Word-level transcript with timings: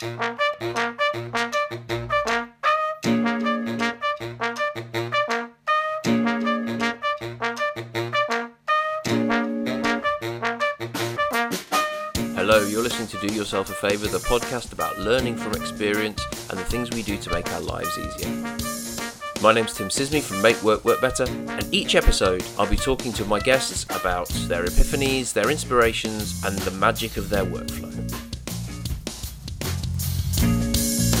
Hello, 0.00 0.10
you're 12.64 12.80
listening 12.80 13.08
to 13.08 13.18
Do 13.26 13.34
Yourself 13.34 13.70
a 13.70 13.74
Favour, 13.74 14.06
the 14.06 14.18
podcast 14.18 14.72
about 14.72 14.96
learning 15.00 15.36
from 15.36 15.54
experience 15.54 16.24
and 16.48 16.60
the 16.60 16.64
things 16.64 16.90
we 16.90 17.02
do 17.02 17.16
to 17.16 17.32
make 17.32 17.52
our 17.52 17.60
lives 17.60 17.98
easier. 17.98 18.30
My 19.42 19.52
name's 19.52 19.74
Tim 19.74 19.88
Sisney 19.88 20.22
from 20.22 20.40
Make 20.40 20.62
Work 20.62 20.84
Work 20.84 21.00
Better, 21.00 21.24
and 21.24 21.74
each 21.74 21.96
episode 21.96 22.44
I'll 22.56 22.70
be 22.70 22.76
talking 22.76 23.12
to 23.14 23.24
my 23.24 23.40
guests 23.40 23.82
about 23.96 24.28
their 24.28 24.64
epiphanies, 24.64 25.32
their 25.32 25.50
inspirations, 25.50 26.40
and 26.44 26.56
the 26.60 26.70
magic 26.70 27.16
of 27.16 27.30
their 27.30 27.44
workflow. 27.44 28.07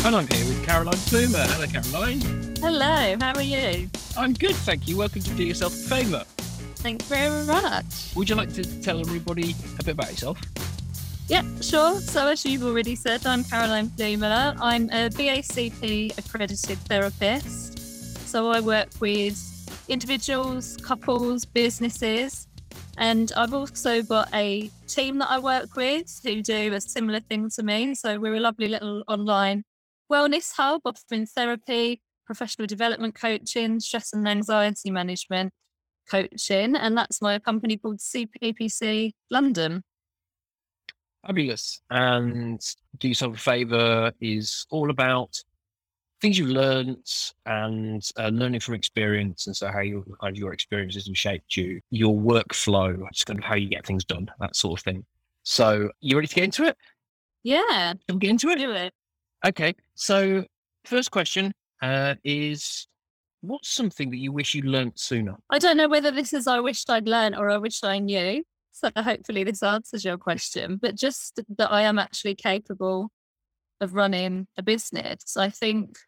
And 0.08 0.16
I'm 0.16 0.26
here 0.28 0.46
with 0.46 0.64
Caroline 0.64 0.96
Plumer. 0.96 1.44
Hello, 1.48 1.66
Caroline. 1.66 2.54
Hello, 2.60 3.16
how 3.20 3.34
are 3.34 3.42
you? 3.42 3.90
I'm 4.16 4.32
good, 4.32 4.56
thank 4.56 4.88
you. 4.88 4.96
Welcome 4.96 5.20
to 5.20 5.30
Do 5.34 5.44
Yourself 5.44 5.74
a 5.74 5.76
Favour. 5.76 6.24
Thank 6.76 7.02
you 7.02 7.08
very 7.08 7.44
much. 7.44 8.14
Would 8.16 8.30
you 8.30 8.34
like 8.34 8.50
to 8.54 8.64
tell 8.80 9.00
everybody 9.00 9.54
a 9.78 9.84
bit 9.84 9.92
about 9.92 10.08
yourself? 10.08 10.40
Yeah, 11.26 11.42
sure. 11.60 12.00
So, 12.00 12.28
as 12.28 12.42
you've 12.46 12.64
already 12.64 12.96
said, 12.96 13.26
I'm 13.26 13.44
Caroline 13.44 13.90
Plumer. 13.90 14.54
I'm 14.62 14.84
a 14.88 15.10
BACP 15.10 16.16
accredited 16.16 16.78
therapist. 16.78 17.78
So, 18.30 18.50
I 18.50 18.60
work 18.60 18.88
with 19.00 19.36
individuals, 19.88 20.78
couples, 20.78 21.44
businesses, 21.44 22.48
and 22.96 23.30
I've 23.36 23.52
also 23.52 24.00
got 24.00 24.30
a 24.32 24.70
team 24.86 25.18
that 25.18 25.28
I 25.30 25.38
work 25.38 25.76
with 25.76 26.18
who 26.24 26.40
do 26.40 26.72
a 26.72 26.80
similar 26.80 27.20
thing 27.20 27.50
to 27.56 27.62
me. 27.62 27.94
So, 27.94 28.18
we're 28.18 28.36
a 28.36 28.40
lovely 28.40 28.68
little 28.68 29.04
online 29.06 29.64
wellness 30.10 30.52
hub 30.56 30.82
offering 30.84 31.26
therapy, 31.26 32.00
professional 32.26 32.66
development 32.66 33.14
coaching, 33.14 33.80
stress 33.80 34.12
and 34.12 34.28
anxiety 34.28 34.90
management 34.90 35.52
coaching. 36.10 36.76
And 36.76 36.96
that's 36.96 37.22
my 37.22 37.38
company 37.38 37.76
called 37.76 37.98
CPPC 37.98 39.12
London. 39.30 39.82
Fabulous. 41.26 41.80
And 41.90 42.60
Do 42.98 43.08
Yourself 43.08 43.36
a 43.36 43.38
Favour 43.38 44.12
is 44.20 44.66
all 44.70 44.90
about 44.90 45.42
things 46.20 46.38
you've 46.38 46.48
learned 46.48 47.06
and 47.46 48.08
uh, 48.18 48.28
learning 48.28 48.60
from 48.60 48.74
experience. 48.74 49.46
And 49.46 49.56
so, 49.56 49.68
how, 49.70 49.80
you, 49.80 50.04
how 50.20 50.28
your 50.28 50.52
experiences 50.52 51.06
have 51.06 51.16
shaped 51.18 51.56
you, 51.56 51.80
your 51.90 52.14
workflow, 52.14 53.06
just 53.12 53.26
kind 53.26 53.38
of 53.38 53.44
how 53.44 53.54
you 53.54 53.68
get 53.68 53.86
things 53.86 54.04
done, 54.04 54.30
that 54.40 54.56
sort 54.56 54.80
of 54.80 54.84
thing. 54.84 55.04
So, 55.42 55.90
you 56.00 56.16
ready 56.16 56.28
to 56.28 56.34
get 56.34 56.44
into 56.44 56.64
it? 56.64 56.76
Yeah. 57.42 57.94
Shall 58.08 58.16
we 58.16 58.18
get 58.18 58.30
into 58.30 58.48
it? 58.50 58.58
Do 58.58 58.72
it. 58.72 58.92
Okay. 59.46 59.74
So, 59.94 60.44
first 60.84 61.10
question 61.10 61.52
uh, 61.82 62.14
is 62.24 62.88
what's 63.40 63.68
something 63.68 64.10
that 64.10 64.16
you 64.18 64.32
wish 64.32 64.54
you 64.54 64.62
learnt 64.62 64.98
sooner? 64.98 65.36
I 65.50 65.58
don't 65.58 65.76
know 65.76 65.88
whether 65.88 66.10
this 66.10 66.32
is 66.32 66.46
I 66.46 66.60
wished 66.60 66.90
I'd 66.90 67.08
learned 67.08 67.36
or 67.36 67.50
I 67.50 67.58
wished 67.58 67.84
I 67.84 67.98
knew. 67.98 68.42
So 68.72 68.90
hopefully 68.96 69.42
this 69.44 69.62
answers 69.62 70.04
your 70.04 70.18
question, 70.18 70.78
but 70.80 70.94
just 70.94 71.40
that 71.56 71.72
I 71.72 71.82
am 71.82 71.98
actually 71.98 72.36
capable 72.36 73.10
of 73.80 73.94
running 73.94 74.46
a 74.56 74.62
business. 74.62 75.36
I 75.36 75.50
think 75.50 75.98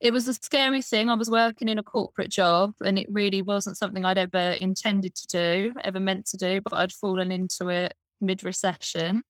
it 0.00 0.12
was 0.12 0.26
a 0.28 0.34
scary 0.34 0.82
thing. 0.82 1.08
I 1.10 1.14
was 1.14 1.30
working 1.30 1.68
in 1.68 1.78
a 1.78 1.82
corporate 1.82 2.30
job 2.30 2.72
and 2.82 2.98
it 2.98 3.06
really 3.10 3.42
wasn't 3.42 3.76
something 3.76 4.04
I'd 4.04 4.18
ever 4.18 4.52
intended 4.60 5.14
to 5.14 5.26
do, 5.26 5.74
ever 5.82 6.00
meant 6.00 6.26
to 6.26 6.36
do, 6.36 6.60
but 6.62 6.72
I'd 6.74 6.92
fallen 6.92 7.30
into 7.30 7.68
it 7.68 7.94
mid 8.20 8.44
recession. 8.44 9.22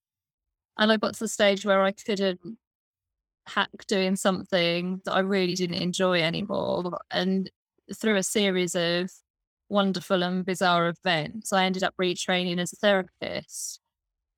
And 0.78 0.92
I 0.92 0.96
got 0.96 1.14
to 1.14 1.20
the 1.20 1.28
stage 1.28 1.64
where 1.64 1.82
I 1.82 1.92
couldn't 1.92 2.40
hack 3.46 3.70
doing 3.86 4.16
something 4.16 5.00
that 5.04 5.12
I 5.12 5.20
really 5.20 5.54
didn't 5.54 5.82
enjoy 5.82 6.22
anymore. 6.22 6.98
And 7.10 7.50
through 7.94 8.16
a 8.16 8.22
series 8.22 8.74
of 8.74 9.10
wonderful 9.68 10.22
and 10.22 10.44
bizarre 10.44 10.88
events, 10.88 11.52
I 11.52 11.64
ended 11.64 11.82
up 11.82 11.94
retraining 12.00 12.58
as 12.58 12.72
a 12.72 12.76
therapist. 12.76 13.80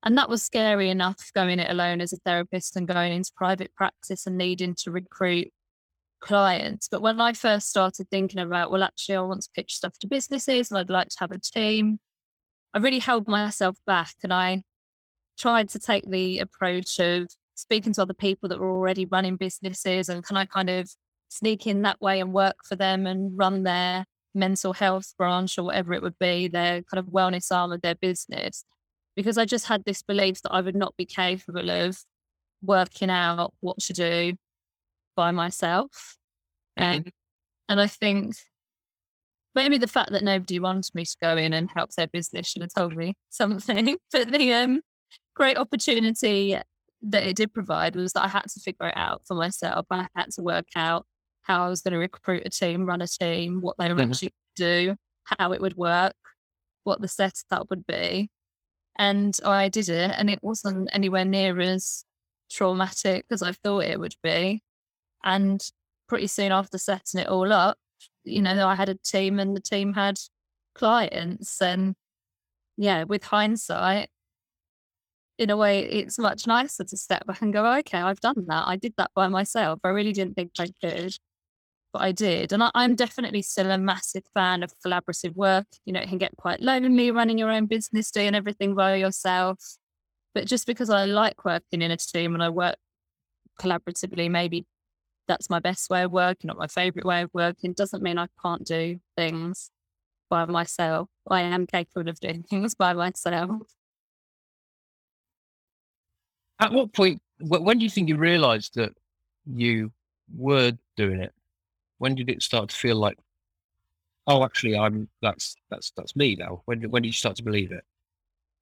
And 0.03 0.17
that 0.17 0.29
was 0.29 0.43
scary 0.43 0.89
enough 0.89 1.31
going 1.33 1.59
it 1.59 1.69
alone 1.69 2.01
as 2.01 2.13
a 2.13 2.17
therapist 2.17 2.75
and 2.75 2.87
going 2.87 3.13
into 3.13 3.31
private 3.35 3.73
practice 3.75 4.27
and 4.27 4.37
needing 4.37 4.75
to 4.75 4.91
recruit 4.91 5.49
clients. 6.19 6.87
But 6.87 7.01
when 7.01 7.19
I 7.19 7.33
first 7.33 7.69
started 7.69 8.09
thinking 8.09 8.39
about, 8.39 8.71
well, 8.71 8.83
actually, 8.83 9.15
I 9.15 9.21
want 9.21 9.41
to 9.41 9.49
pitch 9.55 9.75
stuff 9.75 9.97
to 9.99 10.07
businesses 10.07 10.69
and 10.69 10.77
I'd 10.77 10.89
like 10.89 11.09
to 11.09 11.17
have 11.19 11.31
a 11.31 11.39
team, 11.39 11.99
I 12.73 12.79
really 12.79 12.99
held 12.99 13.27
myself 13.27 13.77
back 13.85 14.13
and 14.23 14.33
I 14.33 14.63
tried 15.37 15.69
to 15.69 15.79
take 15.79 16.09
the 16.09 16.39
approach 16.39 16.99
of 16.99 17.27
speaking 17.57 17.91
to 17.91 18.03
other 18.03 18.13
people 18.13 18.47
that 18.47 18.59
were 18.59 18.71
already 18.71 19.05
running 19.05 19.35
businesses 19.35 20.09
and 20.09 20.23
can 20.23 20.37
I 20.37 20.45
kind 20.45 20.69
of 20.69 20.89
sneak 21.29 21.65
in 21.67 21.81
that 21.81 21.99
way 21.99 22.19
and 22.19 22.31
work 22.31 22.57
for 22.63 22.75
them 22.75 23.07
and 23.07 23.37
run 23.37 23.63
their 23.63 24.05
mental 24.33 24.73
health 24.73 25.13
branch 25.17 25.57
or 25.57 25.63
whatever 25.63 25.93
it 25.93 26.03
would 26.03 26.17
be, 26.19 26.47
their 26.47 26.83
kind 26.83 26.99
of 26.99 27.07
wellness 27.07 27.51
arm 27.51 27.71
of 27.71 27.81
their 27.81 27.95
business. 27.95 28.63
Because 29.15 29.37
I 29.37 29.45
just 29.45 29.67
had 29.67 29.83
this 29.83 30.03
belief 30.03 30.41
that 30.43 30.51
I 30.51 30.61
would 30.61 30.75
not 30.75 30.95
be 30.95 31.05
capable 31.05 31.71
of 31.71 31.97
working 32.61 33.09
out 33.09 33.53
what 33.59 33.79
to 33.79 33.93
do 33.93 34.33
by 35.15 35.31
myself. 35.31 36.15
And, 36.75 37.11
and 37.67 37.81
I 37.81 37.87
think 37.87 38.35
maybe 39.55 39.79
the 39.79 39.87
fact 39.87 40.11
that 40.11 40.23
nobody 40.23 40.59
wanted 40.59 40.93
me 40.93 41.03
to 41.05 41.15
go 41.19 41.35
in 41.35 41.53
and 41.53 41.71
help 41.75 41.89
their 41.97 42.05
business 42.05 42.47
should 42.47 42.61
have 42.61 42.73
told 42.77 42.95
me 42.95 43.15
something. 43.29 43.97
But 44.11 44.31
the 44.31 44.53
um, 44.53 44.81
great 45.35 45.57
opportunity 45.57 46.55
that 47.01 47.25
it 47.27 47.35
did 47.35 47.53
provide 47.53 47.95
was 47.95 48.13
that 48.13 48.25
I 48.25 48.27
had 48.27 48.43
to 48.49 48.59
figure 48.59 48.87
it 48.87 48.97
out 48.97 49.21
for 49.25 49.35
myself. 49.35 49.85
I 49.89 50.07
had 50.15 50.31
to 50.31 50.41
work 50.41 50.67
out 50.75 51.05
how 51.43 51.65
I 51.65 51.69
was 51.69 51.81
going 51.81 51.93
to 51.93 51.99
recruit 51.99 52.43
a 52.45 52.49
team, 52.49 52.85
run 52.85 53.01
a 53.01 53.07
team, 53.07 53.61
what 53.61 53.77
they 53.77 53.87
would 53.93 53.97
Mhm. 54.07 54.09
actually 54.11 54.33
do, 54.55 54.95
how 55.23 55.53
it 55.53 55.61
would 55.61 55.75
work, 55.77 56.15
what 56.83 56.99
the 57.01 57.07
setup 57.07 57.69
would 57.69 57.85
be. 57.85 58.29
And 58.97 59.37
I 59.45 59.69
did 59.69 59.89
it, 59.89 60.11
and 60.17 60.29
it 60.29 60.39
wasn't 60.41 60.89
anywhere 60.91 61.25
near 61.25 61.59
as 61.59 62.03
traumatic 62.49 63.25
as 63.29 63.41
I 63.43 63.51
thought 63.51 63.83
it 63.83 63.99
would 63.99 64.15
be. 64.23 64.63
And 65.23 65.61
pretty 66.07 66.27
soon 66.27 66.51
after 66.51 66.77
setting 66.77 67.19
it 67.21 67.27
all 67.27 67.51
up, 67.53 67.77
you 68.23 68.41
know, 68.41 68.67
I 68.67 68.75
had 68.75 68.89
a 68.89 68.95
team, 68.95 69.39
and 69.39 69.55
the 69.55 69.61
team 69.61 69.93
had 69.93 70.17
clients. 70.73 71.61
And 71.61 71.95
yeah, 72.75 73.03
with 73.03 73.23
hindsight, 73.25 74.09
in 75.37 75.49
a 75.49 75.57
way, 75.57 75.83
it's 75.83 76.17
much 76.17 76.47
nicer 76.47 76.83
to 76.83 76.97
step 76.97 77.25
back 77.27 77.41
and 77.41 77.53
go, 77.53 77.77
okay, 77.79 77.99
I've 77.99 78.19
done 78.19 78.45
that. 78.47 78.67
I 78.67 78.75
did 78.75 78.93
that 78.97 79.11
by 79.15 79.27
myself. 79.27 79.79
I 79.83 79.89
really 79.89 80.13
didn't 80.13 80.35
think 80.35 80.51
I 80.59 80.67
could, 80.81 81.13
but 81.93 82.01
I 82.01 82.11
did. 82.11 82.51
And 82.53 82.63
I, 82.63 82.71
I'm 82.73 82.95
definitely 82.95 83.43
still 83.43 83.69
a 83.69 83.77
massive 83.77 84.23
fan 84.33 84.63
of 84.63 84.73
collaborative 84.85 85.35
work. 85.35 85.67
You 85.85 85.93
know, 85.93 85.99
it 85.99 86.09
can 86.09 86.17
get 86.17 86.35
quite 86.37 86.61
lonely 86.61 87.11
running 87.11 87.37
your 87.37 87.51
own 87.51 87.67
business, 87.67 88.11
doing 88.11 88.35
everything 88.35 88.73
by 88.73 88.95
yourself. 88.95 89.59
But 90.33 90.47
just 90.47 90.65
because 90.65 90.89
I 90.89 91.05
like 91.05 91.45
working 91.45 91.81
in 91.81 91.91
a 91.91 91.97
team 91.97 92.33
and 92.33 92.43
I 92.43 92.49
work 92.49 92.77
collaboratively, 93.59 94.29
maybe 94.31 94.65
that's 95.27 95.49
my 95.49 95.59
best 95.59 95.89
way 95.89 96.03
of 96.03 96.11
working, 96.11 96.47
not 96.47 96.57
my 96.57 96.67
favorite 96.67 97.05
way 97.05 97.21
of 97.21 97.29
working, 97.33 97.73
doesn't 97.73 98.01
mean 98.01 98.17
I 98.17 98.27
can't 98.41 98.65
do 98.65 98.99
things 99.15 99.69
by 100.29 100.45
myself. 100.45 101.09
I 101.29 101.41
am 101.41 101.67
capable 101.67 102.09
of 102.09 102.19
doing 102.19 102.43
things 102.49 102.75
by 102.75 102.93
myself. 102.93 103.61
At 106.59 106.71
what 106.73 106.93
point, 106.93 107.21
wh- 107.39 107.61
when 107.61 107.77
do 107.77 107.83
you 107.83 107.89
think 107.89 108.09
you 108.09 108.17
realized 108.17 108.75
that 108.75 108.91
you 109.45 109.91
were 110.35 110.73
doing 110.95 111.21
it? 111.21 111.33
When 111.99 112.15
did 112.15 112.29
it 112.29 112.43
start 112.43 112.69
to 112.69 112.75
feel 112.75 112.95
like, 112.97 113.17
oh, 114.27 114.43
actually, 114.43 114.77
I'm 114.77 115.09
that's 115.21 115.55
that's 115.69 115.91
that's 115.95 116.15
me 116.15 116.35
now? 116.35 116.61
When 116.65 116.79
did- 116.79 116.91
when 116.91 117.01
did 117.03 117.09
you 117.09 117.13
start 117.13 117.35
to 117.37 117.43
believe 117.43 117.71
it? 117.71 117.83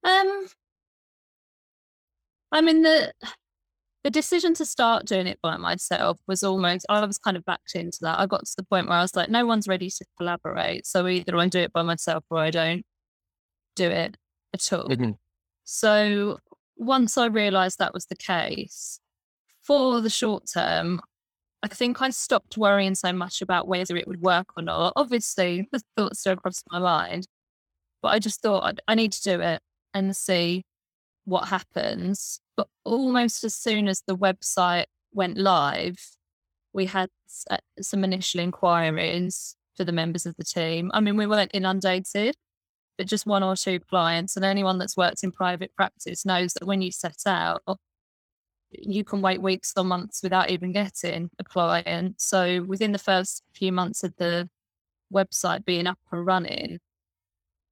Um, 0.04 0.46
I 2.52 2.60
mean 2.60 2.82
the 2.82 3.12
the 4.04 4.10
decision 4.10 4.54
to 4.54 4.64
start 4.64 5.06
doing 5.06 5.26
it 5.26 5.40
by 5.42 5.56
myself 5.56 6.18
was 6.28 6.42
almost 6.44 6.86
I 6.88 7.04
was 7.04 7.18
kind 7.18 7.36
of 7.36 7.44
backed 7.44 7.74
into 7.74 7.98
that. 8.02 8.18
I 8.20 8.26
got 8.26 8.44
to 8.46 8.54
the 8.56 8.64
point 8.64 8.88
where 8.88 8.98
I 8.98 9.02
was 9.02 9.16
like, 9.16 9.28
no 9.30 9.46
one's 9.46 9.68
ready 9.68 9.90
to 9.90 10.04
collaborate, 10.18 10.86
so 10.86 11.06
either 11.08 11.36
I 11.36 11.48
do 11.48 11.60
it 11.60 11.72
by 11.72 11.82
myself 11.82 12.24
or 12.30 12.38
I 12.38 12.50
don't 12.50 12.84
do 13.76 13.90
it 13.90 14.16
at 14.54 14.72
all. 14.72 14.88
Mhm. 14.88 15.18
So 15.64 16.38
once 16.76 17.16
I 17.16 17.26
realized 17.26 17.78
that 17.78 17.94
was 17.94 18.06
the 18.06 18.16
case, 18.16 19.00
for 19.62 20.00
the 20.00 20.10
short 20.10 20.44
term, 20.52 21.00
I 21.62 21.68
think 21.68 22.00
I 22.00 22.10
stopped 22.10 22.56
worrying 22.56 22.94
so 22.94 23.12
much 23.12 23.42
about 23.42 23.66
whether 23.66 23.96
it 23.96 24.06
would 24.06 24.20
work 24.20 24.46
or 24.56 24.62
not. 24.62 24.92
Obviously, 24.94 25.68
the 25.72 25.82
thoughts 25.96 26.20
still 26.20 26.36
crossed 26.36 26.64
my 26.70 26.78
mind, 26.78 27.26
but 28.02 28.08
I 28.08 28.18
just 28.18 28.40
thought 28.40 28.64
I'd, 28.64 28.80
I 28.86 28.94
need 28.94 29.12
to 29.12 29.22
do 29.22 29.40
it 29.40 29.60
and 29.92 30.14
see 30.14 30.64
what 31.24 31.48
happens. 31.48 32.40
But 32.56 32.68
almost 32.84 33.42
as 33.42 33.54
soon 33.54 33.88
as 33.88 34.02
the 34.06 34.16
website 34.16 34.84
went 35.12 35.38
live, 35.38 35.96
we 36.72 36.86
had 36.86 37.08
uh, 37.50 37.56
some 37.80 38.04
initial 38.04 38.40
inquiries 38.40 39.56
for 39.76 39.84
the 39.84 39.92
members 39.92 40.26
of 40.26 40.36
the 40.36 40.44
team. 40.44 40.90
I 40.94 41.00
mean, 41.00 41.16
we 41.16 41.26
weren't 41.26 41.50
inundated, 41.54 42.36
but 42.96 43.06
just 43.06 43.26
one 43.26 43.42
or 43.42 43.56
two 43.56 43.80
clients. 43.80 44.36
And 44.36 44.44
anyone 44.44 44.78
that's 44.78 44.96
worked 44.96 45.22
in 45.22 45.32
private 45.32 45.74
practice 45.74 46.24
knows 46.24 46.54
that 46.54 46.66
when 46.66 46.82
you 46.82 46.90
set 46.90 47.22
out, 47.26 47.62
you 48.70 49.04
can 49.04 49.22
wait 49.22 49.40
weeks 49.40 49.72
or 49.76 49.84
months 49.84 50.22
without 50.22 50.50
even 50.50 50.72
getting 50.72 51.30
a 51.38 51.44
client. 51.44 52.20
So 52.20 52.62
within 52.62 52.92
the 52.92 52.98
first 52.98 53.42
few 53.54 53.72
months 53.72 54.02
of 54.02 54.14
the 54.16 54.48
website 55.12 55.64
being 55.64 55.86
up 55.86 55.98
and 56.10 56.26
running 56.26 56.78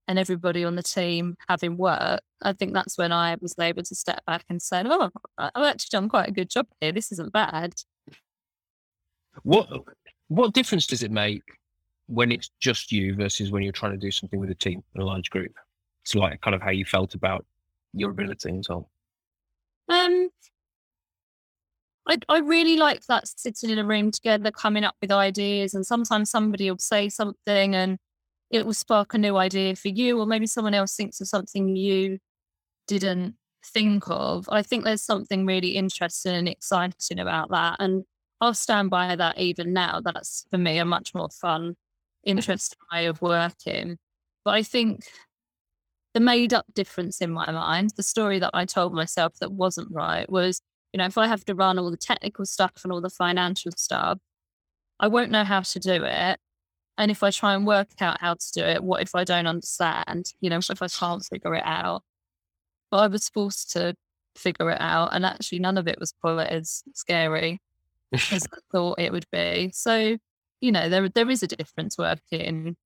and 0.06 0.18
everybody 0.18 0.64
on 0.64 0.76
the 0.76 0.82
team 0.82 1.36
having 1.48 1.76
work, 1.76 2.20
I 2.42 2.52
think 2.52 2.74
that's 2.74 2.98
when 2.98 3.12
I 3.12 3.36
was 3.40 3.54
able 3.58 3.82
to 3.82 3.94
step 3.94 4.24
back 4.26 4.44
and 4.48 4.60
say, 4.60 4.82
Oh, 4.86 5.10
I've 5.38 5.50
actually 5.56 5.88
done 5.90 6.08
quite 6.08 6.28
a 6.28 6.32
good 6.32 6.50
job 6.50 6.66
here. 6.80 6.92
This 6.92 7.10
isn't 7.12 7.32
bad. 7.32 7.74
What 9.42 9.68
what 10.28 10.54
difference 10.54 10.86
does 10.86 11.02
it 11.02 11.10
make 11.10 11.42
when 12.06 12.32
it's 12.32 12.50
just 12.60 12.92
you 12.92 13.14
versus 13.14 13.50
when 13.50 13.62
you're 13.62 13.72
trying 13.72 13.92
to 13.92 13.98
do 13.98 14.10
something 14.10 14.38
with 14.38 14.50
a 14.50 14.54
team 14.54 14.82
in 14.94 15.00
a 15.00 15.04
large 15.04 15.30
group? 15.30 15.52
It's 16.02 16.14
like 16.14 16.40
kind 16.40 16.54
of 16.54 16.62
how 16.62 16.70
you 16.70 16.84
felt 16.84 17.14
about 17.14 17.44
your 17.92 18.10
ability 18.10 18.50
and 18.50 18.64
so 18.64 18.88
on. 19.88 20.04
Um 20.06 20.30
I, 22.06 22.18
I 22.28 22.38
really 22.40 22.76
like 22.76 23.02
that 23.06 23.26
sitting 23.26 23.70
in 23.70 23.78
a 23.78 23.84
room 23.84 24.10
together, 24.10 24.50
coming 24.50 24.84
up 24.84 24.94
with 25.00 25.10
ideas, 25.10 25.72
and 25.74 25.86
sometimes 25.86 26.30
somebody 26.30 26.70
will 26.70 26.78
say 26.78 27.08
something 27.08 27.74
and 27.74 27.98
it 28.50 28.66
will 28.66 28.74
spark 28.74 29.14
a 29.14 29.18
new 29.18 29.36
idea 29.36 29.74
for 29.74 29.88
you, 29.88 30.20
or 30.20 30.26
maybe 30.26 30.46
someone 30.46 30.74
else 30.74 30.94
thinks 30.94 31.20
of 31.20 31.28
something 31.28 31.76
you 31.76 32.18
didn't 32.86 33.36
think 33.64 34.04
of. 34.08 34.46
I 34.50 34.62
think 34.62 34.84
there's 34.84 35.02
something 35.02 35.46
really 35.46 35.70
interesting 35.70 36.34
and 36.34 36.48
exciting 36.48 37.18
about 37.18 37.50
that. 37.50 37.76
And 37.80 38.04
I'll 38.40 38.54
stand 38.54 38.90
by 38.90 39.16
that 39.16 39.38
even 39.38 39.72
now. 39.72 40.00
That's 40.04 40.46
for 40.50 40.58
me 40.58 40.78
a 40.78 40.84
much 40.84 41.14
more 41.14 41.30
fun, 41.30 41.76
interesting 42.24 42.78
way 42.92 43.06
of 43.06 43.22
working. 43.22 43.98
But 44.44 44.54
I 44.54 44.62
think 44.62 45.04
the 46.12 46.20
made 46.20 46.54
up 46.54 46.66
difference 46.74 47.20
in 47.20 47.30
my 47.30 47.50
mind, 47.50 47.92
the 47.96 48.02
story 48.02 48.38
that 48.38 48.50
I 48.54 48.64
told 48.64 48.94
myself 48.94 49.34
that 49.40 49.52
wasn't 49.52 49.88
right 49.90 50.28
was 50.30 50.60
you 50.94 50.98
know, 50.98 51.06
if 51.06 51.18
I 51.18 51.26
have 51.26 51.44
to 51.46 51.56
run 51.56 51.76
all 51.76 51.90
the 51.90 51.96
technical 51.96 52.46
stuff 52.46 52.70
and 52.84 52.92
all 52.92 53.00
the 53.00 53.10
financial 53.10 53.72
stuff, 53.76 54.20
I 55.00 55.08
won't 55.08 55.32
know 55.32 55.42
how 55.42 55.60
to 55.62 55.80
do 55.80 56.04
it. 56.04 56.38
And 56.96 57.10
if 57.10 57.24
I 57.24 57.32
try 57.32 57.54
and 57.54 57.66
work 57.66 57.88
out 58.00 58.20
how 58.20 58.34
to 58.34 58.52
do 58.52 58.62
it, 58.62 58.80
what 58.80 59.02
if 59.02 59.16
I 59.16 59.24
don't 59.24 59.48
understand? 59.48 60.32
You 60.40 60.50
know, 60.50 60.58
if 60.58 60.80
I 60.80 60.86
can't 60.86 61.24
figure 61.24 61.56
it 61.56 61.64
out? 61.66 62.02
But 62.92 62.98
I 62.98 63.06
was 63.08 63.28
forced 63.28 63.72
to 63.72 63.96
figure 64.36 64.70
it 64.70 64.80
out. 64.80 65.08
And 65.12 65.26
actually, 65.26 65.58
none 65.58 65.78
of 65.78 65.88
it 65.88 65.98
was 65.98 66.12
quite 66.20 66.46
as 66.46 66.84
scary 66.94 67.60
as 68.12 68.46
I 68.52 68.58
thought 68.70 69.00
it 69.00 69.10
would 69.10 69.26
be. 69.32 69.72
So, 69.74 70.16
you 70.64 70.72
know, 70.72 70.88
there 70.88 71.08
there 71.10 71.28
is 71.28 71.42
a 71.42 71.46
difference 71.46 71.98
working 71.98 72.76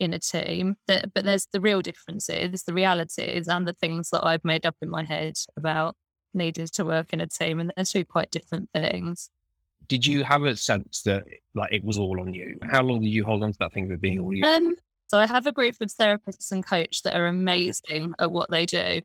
in 0.00 0.12
a 0.12 0.18
team, 0.18 0.76
but 0.86 1.12
there's 1.14 1.46
the 1.52 1.60
real 1.60 1.80
differences, 1.80 2.64
the 2.64 2.74
realities, 2.74 3.46
and 3.46 3.66
the 3.66 3.72
things 3.74 4.10
that 4.10 4.26
I've 4.26 4.44
made 4.44 4.66
up 4.66 4.76
in 4.82 4.90
my 4.90 5.04
head 5.04 5.34
about 5.56 5.94
needed 6.34 6.72
to 6.74 6.84
work 6.84 7.12
in 7.12 7.20
a 7.20 7.28
team, 7.28 7.60
and 7.60 7.72
they're 7.76 7.84
two 7.84 8.04
quite 8.04 8.32
different 8.32 8.70
things. 8.74 9.30
Did 9.86 10.04
you 10.04 10.24
have 10.24 10.42
a 10.42 10.56
sense 10.56 11.02
that 11.02 11.24
like 11.54 11.72
it 11.72 11.84
was 11.84 11.96
all 11.96 12.20
on 12.20 12.34
you? 12.34 12.58
How 12.62 12.82
long 12.82 13.00
did 13.00 13.10
you 13.10 13.24
hold 13.24 13.44
on 13.44 13.52
to 13.52 13.58
that 13.60 13.72
thing 13.72 13.90
of 13.92 14.00
being 14.00 14.18
all 14.18 14.34
you? 14.34 14.44
Um, 14.44 14.74
so 15.06 15.18
I 15.18 15.26
have 15.26 15.46
a 15.46 15.52
group 15.52 15.76
of 15.80 15.88
therapists 15.88 16.50
and 16.50 16.66
coach 16.66 17.02
that 17.04 17.14
are 17.14 17.28
amazing 17.28 18.14
at 18.18 18.32
what 18.32 18.50
they 18.50 18.66
do. 18.66 19.00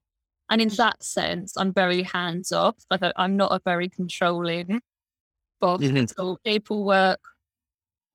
And 0.49 0.59
in 0.59 0.69
that 0.69 1.03
sense, 1.03 1.55
I'm 1.55 1.71
very 1.71 2.01
hands 2.01 2.51
off. 2.51 2.77
Like 2.89 3.01
I'm 3.15 3.37
not 3.37 3.51
a 3.51 3.61
very 3.63 3.89
controlling 3.89 4.81
boss. 5.61 5.81
Mm-hmm. 5.81 6.33
People 6.43 6.83
work 6.83 7.21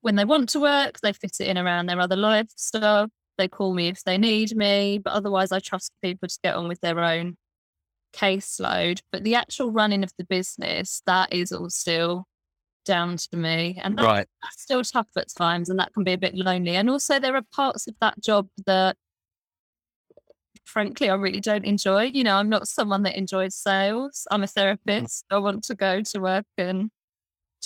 when 0.01 0.17
they 0.17 0.25
want 0.25 0.49
to 0.51 0.61
work, 0.61 1.01
they 1.01 1.13
fit 1.13 1.37
it 1.41 1.49
in 1.49 1.59
around 1.59 1.87
their 1.87 2.01
other 2.01 2.17
life 2.17 2.49
stuff. 2.57 3.11
They 3.37 3.49
call 3.49 3.75
me 3.75 3.89
if 3.89 4.03
they 4.05 4.19
need 4.19 4.57
me, 4.57 4.99
but 4.99 5.13
otherwise 5.13 5.53
I 5.53 5.61
trust 5.61 5.93
people 6.03 6.29
to 6.29 6.39
get 6.43 6.57
on 6.57 6.69
with 6.69 6.81
their 6.81 6.99
own 7.01 7.37
caseload, 8.13 9.01
but 9.13 9.23
the 9.23 9.35
actual 9.35 9.71
running 9.71 10.03
of 10.03 10.13
the 10.19 10.25
business, 10.25 11.03
that 11.07 11.33
is 11.33 11.53
all 11.53 11.71
still 11.71 12.27
down 12.85 13.17
to 13.17 13.37
me. 13.37 13.79
And 13.83 13.97
that's, 13.97 14.07
right. 14.07 14.27
that's 14.43 14.63
still 14.63 14.83
tough 14.83 15.09
at 15.17 15.29
times 15.37 15.69
and 15.69 15.79
that 15.79 15.93
can 15.93 16.05
be 16.05 16.15
a 16.15 16.19
bit 16.19 16.35
lonely. 16.35 16.75
And 16.75 16.91
also 16.91 17.19
there 17.19 17.37
are 17.37 17.43
parts 17.53 17.87
of 17.87 17.95
that 18.01 18.21
job 18.21 18.49
that 18.67 18.97
frankly 20.65 21.11
I 21.11 21.15
really 21.15 21.41
don't 21.41 21.65
enjoy. 21.65 22.05
You 22.05 22.25
know, 22.25 22.37
I'm 22.37 22.49
not 22.49 22.67
someone 22.67 23.03
that 23.05 23.17
enjoys 23.17 23.55
sales. 23.55 24.27
I'm 24.31 24.43
a 24.43 24.47
mm. 24.47 24.53
therapist. 24.53 25.25
I 25.31 25.39
want 25.39 25.65
to 25.65 25.75
go 25.75 26.01
to 26.01 26.21
work 26.21 26.47
and 26.57 26.91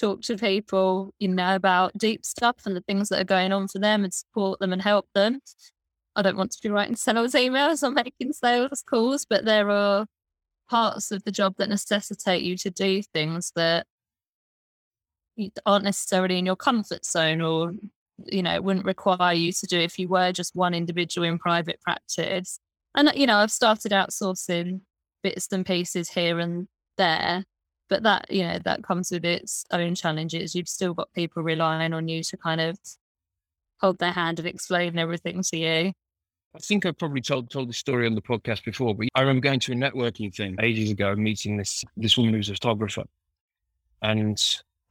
talk 0.02 0.22
to 0.22 0.36
people, 0.36 1.14
you 1.18 1.28
know, 1.28 1.54
about 1.54 1.96
deep 1.96 2.24
stuff 2.24 2.56
and 2.66 2.74
the 2.76 2.80
things 2.82 3.08
that 3.08 3.20
are 3.20 3.24
going 3.24 3.52
on 3.52 3.68
for 3.68 3.78
them 3.78 4.04
and 4.04 4.12
support 4.12 4.58
them 4.58 4.72
and 4.72 4.82
help 4.82 5.06
them. 5.14 5.40
I 6.16 6.22
don't 6.22 6.36
want 6.36 6.50
to 6.52 6.62
be 6.62 6.68
writing 6.68 6.96
sales 6.96 7.32
emails 7.34 7.82
or 7.82 7.90
making 7.90 8.32
sales 8.32 8.82
calls, 8.88 9.24
but 9.24 9.44
there 9.44 9.70
are 9.70 10.06
parts 10.68 11.10
of 11.10 11.22
the 11.24 11.32
job 11.32 11.54
that 11.58 11.68
necessitate 11.68 12.42
you 12.42 12.56
to 12.56 12.70
do 12.70 13.02
things 13.02 13.52
that 13.56 13.86
aren't 15.64 15.84
necessarily 15.84 16.38
in 16.38 16.46
your 16.46 16.56
comfort 16.56 17.04
zone 17.04 17.40
or 17.40 17.74
you 18.26 18.42
know 18.42 18.60
wouldn't 18.60 18.84
require 18.84 19.34
you 19.34 19.50
to 19.50 19.66
do 19.66 19.78
if 19.78 19.98
you 19.98 20.08
were 20.08 20.30
just 20.30 20.54
one 20.54 20.74
individual 20.74 21.26
in 21.26 21.38
private 21.38 21.80
practice 21.80 22.60
and 22.94 23.10
you 23.14 23.26
know 23.26 23.38
i've 23.38 23.50
started 23.50 23.92
outsourcing 23.92 24.80
bits 25.22 25.48
and 25.50 25.66
pieces 25.66 26.10
here 26.10 26.38
and 26.38 26.68
there 26.98 27.44
but 27.92 28.04
that 28.04 28.24
you 28.30 28.42
know 28.42 28.58
that 28.64 28.82
comes 28.82 29.10
with 29.10 29.22
its 29.22 29.66
own 29.70 29.94
challenges 29.94 30.54
you've 30.54 30.68
still 30.68 30.94
got 30.94 31.12
people 31.12 31.42
relying 31.42 31.92
on 31.92 32.08
you 32.08 32.22
to 32.22 32.38
kind 32.38 32.58
of 32.58 32.78
hold 33.82 33.98
their 33.98 34.12
hand 34.12 34.38
and 34.38 34.48
explain 34.48 34.98
everything 34.98 35.42
to 35.42 35.58
you 35.58 35.92
I 36.54 36.58
think 36.58 36.86
I've 36.86 36.96
probably 36.96 37.20
told 37.20 37.50
told 37.50 37.68
the 37.68 37.74
story 37.74 38.06
on 38.06 38.14
the 38.14 38.20
podcast 38.20 38.62
before, 38.62 38.94
but 38.94 39.08
I 39.14 39.20
remember 39.20 39.40
going 39.40 39.60
to 39.60 39.72
a 39.72 39.74
networking 39.74 40.34
thing 40.34 40.54
ages 40.60 40.90
ago, 40.90 41.16
meeting 41.16 41.56
this 41.56 41.82
this 41.96 42.18
woman 42.18 42.34
who's 42.34 42.50
a 42.50 42.52
photographer, 42.52 43.04
and 44.02 44.38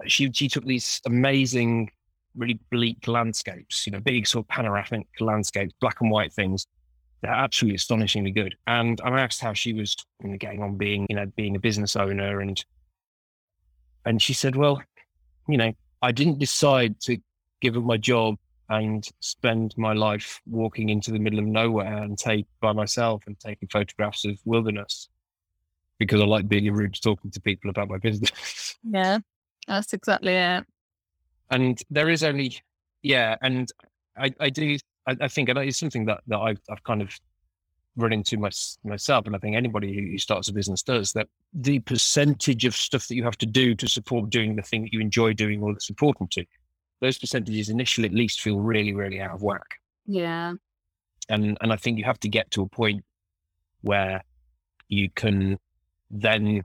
she 0.07 0.31
she 0.33 0.47
took 0.47 0.65
these 0.65 0.99
amazing, 1.05 1.91
really 2.35 2.59
bleak 2.71 3.07
landscapes, 3.07 3.85
you 3.85 3.91
know, 3.91 3.99
big 3.99 4.25
sort 4.25 4.45
of 4.45 4.49
panoramic 4.49 5.05
landscapes, 5.19 5.71
black 5.79 6.01
and 6.01 6.09
white 6.09 6.33
things. 6.33 6.65
They're 7.21 7.31
absolutely 7.31 7.75
astonishingly 7.75 8.31
good. 8.31 8.55
And 8.65 8.99
I 9.03 9.21
asked 9.21 9.39
how 9.39 9.53
she 9.53 9.73
was 9.73 9.95
you 10.23 10.29
know, 10.29 10.37
getting 10.37 10.63
on 10.63 10.77
being, 10.77 11.05
you 11.11 11.15
know, 11.15 11.27
being 11.35 11.55
a 11.55 11.59
business 11.59 11.95
owner, 11.95 12.41
and 12.41 12.65
and 14.05 14.21
she 14.21 14.33
said, 14.33 14.55
well, 14.55 14.81
you 15.47 15.57
know, 15.57 15.71
I 16.01 16.11
didn't 16.11 16.39
decide 16.39 16.99
to 17.01 17.17
give 17.61 17.77
up 17.77 17.83
my 17.83 17.97
job 17.97 18.35
and 18.69 19.07
spend 19.19 19.75
my 19.77 19.93
life 19.93 20.39
walking 20.49 20.89
into 20.89 21.11
the 21.11 21.19
middle 21.19 21.39
of 21.39 21.45
nowhere 21.45 22.03
and 22.03 22.17
take 22.17 22.45
by 22.61 22.71
myself 22.71 23.23
and 23.27 23.37
taking 23.39 23.67
photographs 23.67 24.25
of 24.25 24.39
wilderness 24.45 25.09
because 25.99 26.21
I 26.21 26.25
like 26.25 26.47
being 26.47 26.65
in 26.65 26.73
rooms 26.73 26.99
talking 26.99 27.29
to 27.31 27.41
people 27.41 27.69
about 27.69 27.89
my 27.89 27.97
business. 27.97 28.77
Yeah, 28.83 29.19
that's 29.67 29.93
exactly 29.93 30.33
it. 30.33 30.63
And 31.51 31.79
there 31.91 32.09
is 32.09 32.23
only, 32.23 32.57
yeah, 33.03 33.35
and 33.43 33.71
I, 34.17 34.33
I 34.39 34.49
do, 34.49 34.75
I, 35.07 35.15
I 35.21 35.27
think, 35.27 35.49
and 35.49 35.59
it's 35.59 35.77
something 35.77 36.05
that, 36.05 36.21
that 36.25 36.39
I've, 36.39 36.59
I've 36.67 36.83
kind 36.83 37.03
of 37.03 37.15
run 37.97 38.13
into 38.13 38.37
my, 38.37 38.49
myself, 38.83 39.25
and 39.25 39.35
I 39.35 39.39
think 39.39 39.55
anybody 39.55 39.93
who 39.93 40.17
starts 40.17 40.47
a 40.47 40.53
business 40.53 40.81
does, 40.81 41.13
that 41.13 41.27
the 41.53 41.79
percentage 41.79 42.65
of 42.65 42.75
stuff 42.75 43.07
that 43.07 43.15
you 43.15 43.23
have 43.23 43.37
to 43.39 43.45
do 43.45 43.75
to 43.75 43.87
support 43.87 44.29
doing 44.29 44.55
the 44.55 44.61
thing 44.61 44.83
that 44.83 44.93
you 44.93 45.01
enjoy 45.01 45.33
doing 45.33 45.61
or 45.61 45.73
that's 45.73 45.89
important 45.89 46.31
to 46.31 46.45
those 47.01 47.17
percentages 47.17 47.69
initially 47.69 48.07
at 48.07 48.13
least 48.13 48.41
feel 48.41 48.59
really, 48.59 48.93
really 48.93 49.19
out 49.19 49.31
of 49.31 49.41
whack. 49.41 49.75
Yeah. 50.05 50.53
And 51.29 51.57
and 51.61 51.73
I 51.73 51.75
think 51.75 51.97
you 51.97 52.03
have 52.05 52.19
to 52.21 52.29
get 52.29 52.51
to 52.51 52.61
a 52.61 52.67
point 52.67 53.03
where 53.81 54.23
you 54.87 55.09
can 55.09 55.57
then 56.09 56.63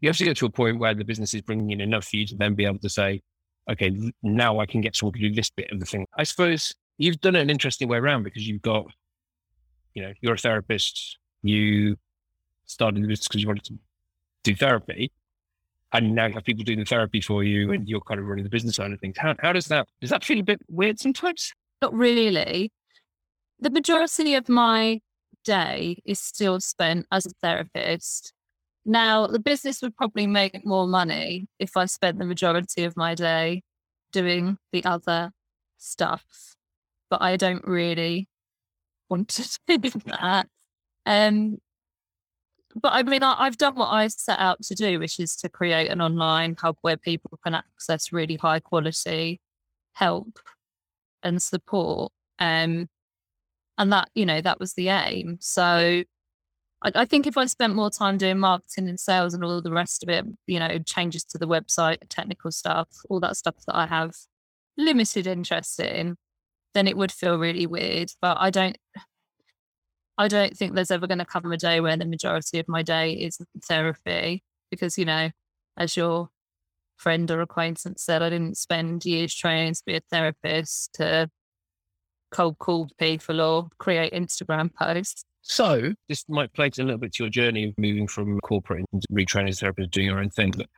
you 0.00 0.08
have 0.08 0.16
to 0.18 0.24
get 0.24 0.36
to 0.38 0.46
a 0.46 0.50
point 0.50 0.78
where 0.78 0.94
the 0.94 1.04
business 1.04 1.34
is 1.34 1.42
bringing 1.42 1.70
in 1.70 1.80
enough 1.80 2.06
for 2.06 2.16
you 2.16 2.26
to 2.26 2.36
then 2.36 2.54
be 2.54 2.66
able 2.66 2.78
to 2.78 2.90
say, 2.90 3.22
okay, 3.70 3.90
now 4.22 4.58
I 4.58 4.66
can 4.66 4.80
get 4.80 4.94
someone 4.94 5.14
to 5.14 5.20
do 5.20 5.34
this 5.34 5.50
bit 5.50 5.70
of 5.70 5.80
the 5.80 5.86
thing. 5.86 6.06
I 6.16 6.24
suppose 6.24 6.74
you've 6.98 7.20
done 7.20 7.36
it 7.36 7.40
an 7.40 7.50
interesting 7.50 7.88
way 7.88 7.98
around 7.98 8.22
because 8.22 8.46
you've 8.46 8.62
got, 8.62 8.86
you 9.94 10.02
know, 10.02 10.12
you're 10.20 10.34
a 10.34 10.38
therapist, 10.38 11.18
you 11.42 11.96
started 12.66 13.08
this 13.08 13.26
because 13.26 13.40
you 13.40 13.46
wanted 13.46 13.64
to 13.64 13.74
do 14.42 14.54
therapy 14.54 15.10
and 15.94 16.14
now 16.14 16.26
you 16.26 16.34
have 16.34 16.44
people 16.44 16.64
doing 16.64 16.80
the 16.80 16.84
therapy 16.84 17.20
for 17.20 17.44
you 17.44 17.72
and 17.72 17.84
mm. 17.84 17.88
you're 17.88 18.00
kind 18.00 18.18
of 18.18 18.26
running 18.26 18.42
the 18.42 18.50
business 18.50 18.76
side 18.76 18.92
of 18.92 19.00
things. 19.00 19.16
How, 19.16 19.34
how 19.38 19.52
does 19.52 19.66
that, 19.66 19.86
does 20.00 20.10
that 20.10 20.24
feel 20.24 20.40
a 20.40 20.42
bit 20.42 20.60
weird 20.68 20.98
sometimes? 20.98 21.52
Not 21.80 21.94
really. 21.94 22.72
The 23.60 23.70
majority 23.70 24.34
of 24.34 24.48
my 24.48 25.00
day 25.44 25.98
is 26.04 26.18
still 26.18 26.58
spent 26.58 27.06
as 27.12 27.26
a 27.26 27.30
therapist. 27.40 28.32
Now, 28.84 29.28
the 29.28 29.38
business 29.38 29.80
would 29.82 29.96
probably 29.96 30.26
make 30.26 30.66
more 30.66 30.86
money 30.88 31.46
if 31.58 31.76
I 31.76 31.86
spent 31.86 32.18
the 32.18 32.26
majority 32.26 32.84
of 32.84 32.96
my 32.96 33.14
day 33.14 33.62
doing 34.12 34.58
the 34.72 34.84
other 34.84 35.30
stuff, 35.78 36.24
but 37.08 37.22
I 37.22 37.36
don't 37.36 37.64
really 37.66 38.28
want 39.08 39.28
to 39.28 39.58
do 39.78 39.90
that. 40.06 40.48
Um, 41.06 41.58
but 42.74 42.92
I 42.92 43.02
mean, 43.02 43.22
I, 43.22 43.44
have 43.44 43.56
done 43.56 43.76
what 43.76 43.88
I 43.88 44.08
set 44.08 44.38
out 44.38 44.62
to 44.62 44.74
do, 44.74 44.98
which 44.98 45.20
is 45.20 45.36
to 45.36 45.48
create 45.48 45.90
an 45.90 46.00
online 46.00 46.56
hub 46.58 46.76
where 46.80 46.96
people 46.96 47.38
can 47.44 47.54
access 47.54 48.12
really 48.12 48.36
high 48.36 48.60
quality 48.60 49.40
help 49.92 50.38
and 51.22 51.40
support. 51.40 52.12
Um, 52.38 52.88
and 53.78 53.92
that, 53.92 54.08
you 54.14 54.26
know, 54.26 54.40
that 54.40 54.58
was 54.58 54.74
the 54.74 54.88
aim. 54.88 55.38
So 55.40 55.62
I, 56.82 56.92
I 56.94 57.04
think 57.04 57.26
if 57.26 57.36
I 57.36 57.46
spent 57.46 57.74
more 57.74 57.90
time 57.90 58.18
doing 58.18 58.38
marketing 58.38 58.88
and 58.88 58.98
sales 58.98 59.34
and 59.34 59.44
all 59.44 59.62
the 59.62 59.72
rest 59.72 60.02
of 60.02 60.08
it, 60.08 60.24
you 60.46 60.58
know, 60.58 60.78
changes 60.78 61.24
to 61.26 61.38
the 61.38 61.48
website, 61.48 61.98
technical 62.08 62.50
stuff, 62.50 62.88
all 63.08 63.20
that 63.20 63.36
stuff 63.36 63.54
that 63.66 63.76
I 63.76 63.86
have 63.86 64.12
limited 64.76 65.26
interest 65.26 65.78
in, 65.78 66.16
then 66.74 66.86
it 66.88 66.96
would 66.96 67.12
feel 67.12 67.38
really 67.38 67.66
weird. 67.66 68.10
But 68.20 68.36
I 68.40 68.50
don't 68.50 68.76
I 70.16 70.28
don't 70.28 70.56
think 70.56 70.74
there's 70.74 70.90
ever 70.90 71.06
going 71.06 71.18
to 71.18 71.24
come 71.24 71.50
a 71.50 71.56
day 71.56 71.80
where 71.80 71.96
the 71.96 72.04
majority 72.04 72.58
of 72.60 72.68
my 72.68 72.82
day 72.82 73.12
is 73.12 73.38
therapy 73.64 74.44
because, 74.70 74.96
you 74.96 75.04
know, 75.04 75.30
as 75.76 75.96
your 75.96 76.28
friend 76.96 77.30
or 77.30 77.40
acquaintance 77.40 78.04
said, 78.04 78.22
I 78.22 78.30
didn't 78.30 78.56
spend 78.56 79.04
years 79.04 79.34
training 79.34 79.74
to 79.74 79.82
be 79.84 79.96
a 79.96 80.00
therapist 80.10 80.94
to 80.94 81.28
cold 82.30 82.58
call 82.58 82.88
people 82.98 83.40
or 83.40 83.68
create 83.78 84.12
Instagram 84.12 84.72
posts. 84.72 85.24
So 85.42 85.92
this 86.08 86.24
might 86.28 86.52
play 86.52 86.70
a 86.78 86.82
little 86.82 86.98
bit 86.98 87.12
to 87.14 87.24
your 87.24 87.30
journey 87.30 87.64
of 87.64 87.74
moving 87.76 88.06
from 88.06 88.40
corporate 88.40 88.84
and 88.92 89.02
retraining 89.12 89.48
as 89.48 89.60
therapist, 89.60 89.90
doing 89.90 90.06
your 90.06 90.20
own 90.20 90.30
thing. 90.30 90.52
But 90.56 90.68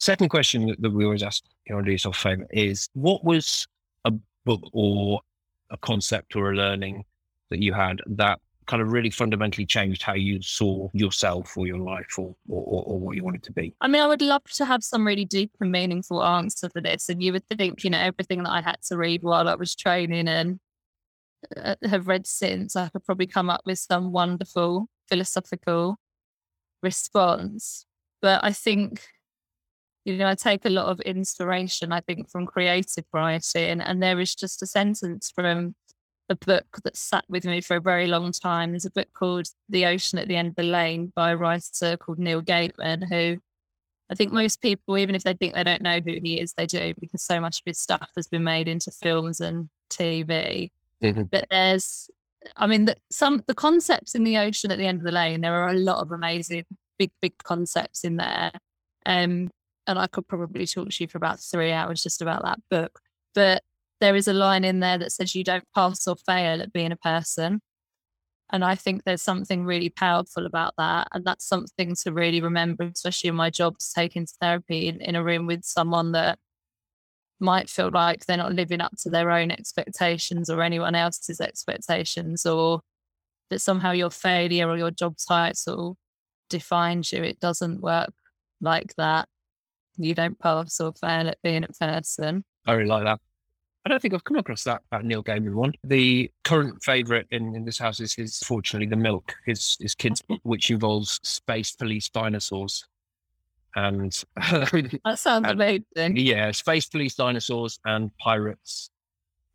second 0.00 0.30
question 0.30 0.66
that, 0.66 0.80
that 0.80 0.90
we 0.90 1.04
always 1.04 1.22
ask 1.22 1.44
here 1.64 1.76
on 1.76 1.84
Do 1.84 1.92
Yourself 1.92 2.16
Favor 2.16 2.46
is 2.50 2.88
what 2.94 3.24
was 3.24 3.68
a 4.04 4.12
book 4.44 4.62
or 4.72 5.20
a 5.70 5.76
concept 5.76 6.36
or 6.36 6.52
a 6.52 6.56
learning 6.56 7.04
that 7.50 7.62
you 7.62 7.72
had 7.72 8.00
that 8.06 8.40
kind 8.66 8.82
of 8.82 8.90
really 8.90 9.10
fundamentally 9.10 9.64
changed 9.64 10.02
how 10.02 10.14
you 10.14 10.42
saw 10.42 10.88
yourself 10.92 11.56
or 11.56 11.66
your 11.66 11.78
life 11.78 12.18
or, 12.18 12.34
or, 12.48 12.82
or 12.84 12.98
what 12.98 13.16
you 13.16 13.22
wanted 13.22 13.42
to 13.44 13.52
be? 13.52 13.72
I 13.80 13.86
mean, 13.86 14.02
I 14.02 14.08
would 14.08 14.22
love 14.22 14.42
to 14.54 14.64
have 14.64 14.82
some 14.82 15.06
really 15.06 15.24
deep 15.24 15.52
and 15.60 15.70
meaningful 15.70 16.24
answer 16.24 16.68
for 16.68 16.80
this. 16.80 17.08
And 17.08 17.22
you 17.22 17.32
would 17.32 17.48
think, 17.48 17.84
you 17.84 17.90
know, 17.90 17.98
everything 18.00 18.42
that 18.42 18.50
I 18.50 18.60
had 18.60 18.78
to 18.88 18.96
read 18.96 19.22
while 19.22 19.48
I 19.48 19.54
was 19.54 19.76
training 19.76 20.26
and 20.26 20.58
uh, 21.56 21.76
have 21.84 22.08
read 22.08 22.26
since, 22.26 22.74
I 22.74 22.88
could 22.88 23.04
probably 23.04 23.28
come 23.28 23.50
up 23.50 23.60
with 23.64 23.78
some 23.78 24.10
wonderful 24.10 24.88
philosophical 25.08 25.96
response. 26.82 27.86
But 28.20 28.42
I 28.42 28.52
think, 28.52 29.06
you 30.06 30.16
know, 30.16 30.28
I 30.28 30.36
take 30.36 30.64
a 30.64 30.70
lot 30.70 30.86
of 30.86 31.00
inspiration, 31.00 31.90
I 31.90 32.00
think, 32.00 32.30
from 32.30 32.46
creative 32.46 33.04
writing. 33.12 33.80
And 33.80 34.00
there 34.00 34.20
is 34.20 34.36
just 34.36 34.62
a 34.62 34.66
sentence 34.66 35.32
from 35.34 35.74
a 36.28 36.36
book 36.36 36.78
that 36.84 36.96
sat 36.96 37.24
with 37.28 37.44
me 37.44 37.60
for 37.60 37.76
a 37.76 37.80
very 37.80 38.06
long 38.06 38.30
time. 38.30 38.70
There's 38.70 38.84
a 38.84 38.90
book 38.90 39.08
called 39.14 39.48
The 39.68 39.84
Ocean 39.84 40.20
at 40.20 40.28
the 40.28 40.36
End 40.36 40.50
of 40.50 40.54
the 40.54 40.62
Lane 40.62 41.12
by 41.16 41.32
a 41.32 41.36
writer 41.36 41.96
called 41.96 42.20
Neil 42.20 42.40
Gaiman, 42.40 43.08
who 43.08 43.40
I 44.08 44.14
think 44.14 44.32
most 44.32 44.62
people, 44.62 44.96
even 44.96 45.16
if 45.16 45.24
they 45.24 45.34
think 45.34 45.54
they 45.54 45.64
don't 45.64 45.82
know 45.82 45.98
who 45.98 46.20
he 46.22 46.40
is, 46.40 46.52
they 46.52 46.66
do 46.66 46.94
because 47.00 47.22
so 47.22 47.40
much 47.40 47.58
of 47.58 47.62
his 47.66 47.80
stuff 47.80 48.08
has 48.14 48.28
been 48.28 48.44
made 48.44 48.68
into 48.68 48.92
films 48.92 49.40
and 49.40 49.68
TV. 49.90 50.70
Mm-hmm. 51.02 51.22
But 51.22 51.46
there's, 51.50 52.08
I 52.56 52.68
mean, 52.68 52.84
the, 52.84 52.96
some 53.10 53.42
the 53.48 53.54
concepts 53.54 54.14
in 54.14 54.22
the 54.22 54.38
ocean 54.38 54.70
at 54.70 54.78
the 54.78 54.86
end 54.86 54.98
of 54.98 55.04
the 55.04 55.10
lane. 55.10 55.40
There 55.40 55.60
are 55.60 55.70
a 55.70 55.78
lot 55.78 55.98
of 55.98 56.12
amazing, 56.12 56.64
big, 56.96 57.10
big 57.20 57.36
concepts 57.38 58.04
in 58.04 58.18
there. 58.18 58.52
Um, 59.04 59.50
and 59.86 59.98
I 59.98 60.06
could 60.06 60.28
probably 60.28 60.66
talk 60.66 60.90
to 60.90 61.04
you 61.04 61.08
for 61.08 61.18
about 61.18 61.40
three 61.40 61.72
hours 61.72 62.02
just 62.02 62.22
about 62.22 62.42
that 62.44 62.58
book. 62.70 63.00
But 63.34 63.62
there 64.00 64.16
is 64.16 64.28
a 64.28 64.32
line 64.32 64.64
in 64.64 64.80
there 64.80 64.98
that 64.98 65.12
says 65.12 65.34
you 65.34 65.44
don't 65.44 65.64
pass 65.74 66.06
or 66.06 66.16
fail 66.16 66.60
at 66.60 66.72
being 66.72 66.92
a 66.92 66.96
person. 66.96 67.60
And 68.52 68.64
I 68.64 68.74
think 68.76 69.02
there's 69.02 69.22
something 69.22 69.64
really 69.64 69.88
powerful 69.88 70.46
about 70.46 70.74
that. 70.78 71.08
And 71.12 71.24
that's 71.24 71.46
something 71.46 71.94
to 72.02 72.12
really 72.12 72.40
remember, 72.40 72.84
especially 72.84 73.28
in 73.28 73.34
my 73.34 73.50
job 73.50 73.78
to 73.78 73.86
take 73.94 74.14
into 74.14 74.34
therapy 74.40 74.88
in, 74.88 75.00
in 75.00 75.16
a 75.16 75.24
room 75.24 75.46
with 75.46 75.64
someone 75.64 76.12
that 76.12 76.38
might 77.40 77.68
feel 77.68 77.90
like 77.92 78.24
they're 78.24 78.36
not 78.36 78.54
living 78.54 78.80
up 78.80 78.92
to 78.98 79.10
their 79.10 79.30
own 79.30 79.50
expectations 79.50 80.48
or 80.48 80.62
anyone 80.62 80.94
else's 80.94 81.40
expectations, 81.40 82.46
or 82.46 82.80
that 83.50 83.60
somehow 83.60 83.90
your 83.90 84.10
failure 84.10 84.68
or 84.68 84.76
your 84.76 84.90
job 84.90 85.16
title 85.28 85.96
defines 86.48 87.12
you. 87.12 87.22
It 87.22 87.40
doesn't 87.40 87.80
work 87.80 88.12
like 88.60 88.94
that. 88.96 89.28
You 89.98 90.14
don't 90.14 90.38
pass 90.38 90.80
or 90.80 90.92
fail 90.92 91.28
at 91.28 91.38
being 91.42 91.64
a 91.64 91.68
person. 91.68 92.44
I 92.66 92.72
really 92.72 92.88
like 92.88 93.04
that. 93.04 93.20
I 93.84 93.88
don't 93.88 94.02
think 94.02 94.14
I've 94.14 94.24
come 94.24 94.36
across 94.36 94.64
that, 94.64 94.82
that 94.90 95.04
Neil 95.04 95.22
Gaiman 95.22 95.54
one. 95.54 95.72
The 95.84 96.30
current 96.42 96.82
favourite 96.82 97.26
in, 97.30 97.54
in 97.54 97.64
this 97.64 97.78
house 97.78 98.00
is 98.00 98.14
his, 98.14 98.38
fortunately, 98.40 98.88
The 98.88 98.96
Milk, 98.96 99.32
his, 99.46 99.76
his 99.80 99.94
kids' 99.94 100.22
book, 100.22 100.40
which 100.42 100.70
involves 100.70 101.20
space 101.22 101.72
police 101.72 102.08
dinosaurs. 102.08 102.84
And 103.76 104.12
that 104.36 105.18
sounds 105.18 105.48
and, 105.48 105.60
amazing. 105.60 106.16
Yeah, 106.16 106.50
space 106.50 106.86
police 106.86 107.14
dinosaurs 107.14 107.78
and 107.84 108.10
pirates 108.18 108.90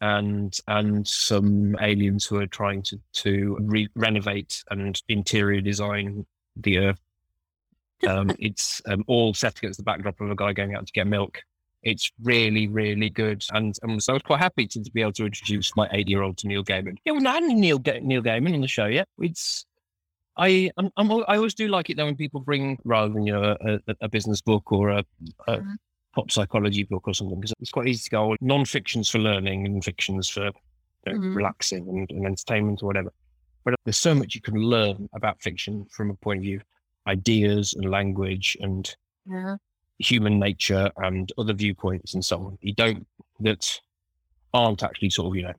and 0.02 0.58
and 0.68 1.08
some 1.08 1.76
aliens 1.80 2.26
who 2.26 2.38
are 2.38 2.48
trying 2.48 2.82
to 2.82 3.00
to 3.14 3.58
re- 3.62 3.90
renovate 3.96 4.64
and 4.72 5.00
interior 5.08 5.62
design 5.62 6.26
the 6.56 6.80
earth. 6.80 7.00
Um, 8.08 8.32
it's 8.40 8.82
um, 8.88 9.04
all 9.08 9.34
set 9.34 9.58
against 9.58 9.78
the 9.78 9.84
backdrop 9.84 10.20
of 10.22 10.32
a 10.32 10.36
guy 10.36 10.54
going 10.54 10.76
out 10.76 10.88
to 10.88 10.92
get 10.94 11.08
milk 11.08 11.44
it's 11.84 12.12
really, 12.22 12.68
really 12.68 13.10
good. 13.10 13.44
And, 13.54 13.76
and 13.82 14.02
so 14.02 14.14
I 14.14 14.16
was 14.16 14.24
quite 14.24 14.40
happy 14.40 14.68
to, 14.68 14.84
to 14.84 14.92
be 14.92 15.02
able 15.02 15.14
to 15.14 15.26
introduce 15.26 15.76
my 15.76 15.90
eight 15.92 16.08
year 16.08 16.22
old 16.22 16.38
to 16.40 16.48
Neil 16.48 16.64
Gaiman. 16.64 16.98
Yeah, 17.06 17.14
we've 17.14 17.22
not 17.22 17.42
had 17.42 17.44
Neil, 17.44 17.80
Neil 17.80 18.22
Gaiman 18.22 18.54
on 18.54 18.62
the 18.62 18.68
show 18.68 18.86
yet. 18.86 19.08
It's, 19.20 19.66
I 20.38 20.72
I'm, 20.78 20.90
I'm, 20.96 21.12
i 21.12 21.36
always 21.36 21.54
do 21.54 21.68
like 21.68 21.90
it 21.90 21.98
though 21.98 22.06
when 22.06 22.16
people 22.16 22.40
bring 22.40 22.80
rather 22.86 23.14
than 23.14 23.26
you 23.26 23.34
know 23.34 23.58
a, 23.60 23.80
a 24.00 24.08
business 24.08 24.40
book 24.40 24.72
or 24.72 24.90
a, 24.90 25.04
a 25.48 25.58
mm-hmm. 25.58 25.74
pop 26.16 26.32
psychology 26.32 26.84
book 26.84 27.06
or 27.06 27.14
something 27.14 27.38
because 27.38 27.54
it's 27.60 27.72
quite 27.72 27.88
easy 27.88 28.04
to 28.06 28.10
go 28.10 28.36
non-fictions 28.40 29.10
for 29.10 29.20
learning 29.20 29.66
and 29.66 29.84
fictions 29.84 30.30
for 30.30 30.46
you 30.46 30.52
know, 31.06 31.14
mm-hmm. 31.14 31.36
relaxing 31.36 31.88
and, 31.90 32.10
and, 32.12 32.26
entertainment 32.26 32.82
or 32.82 32.86
whatever. 32.86 33.12
But 33.66 33.76
there's 33.84 33.98
so 33.98 34.16
much 34.16 34.34
you 34.34 34.42
can 34.42 34.56
learn 34.56 35.10
about 35.14 35.42
fiction 35.42 35.86
from 35.92 36.12
a 36.12 36.16
point 36.16 36.38
of 36.38 36.44
view, 36.44 36.62
ideas 37.08 37.74
and 37.74 37.90
language 37.90 38.58
and 38.62 38.96
yeah 39.26 39.58
human 40.02 40.40
nature 40.40 40.92
and 40.98 41.32
other 41.38 41.54
viewpoints 41.54 42.14
and 42.14 42.26
so 42.26 42.38
on. 42.38 42.58
You 42.62 42.74
don't 42.74 43.06
that 43.40 43.80
aren't 44.54 44.84
actually 44.84 45.10
sort 45.10 45.30
of 45.30 45.36
you 45.36 45.44
know 45.44 45.54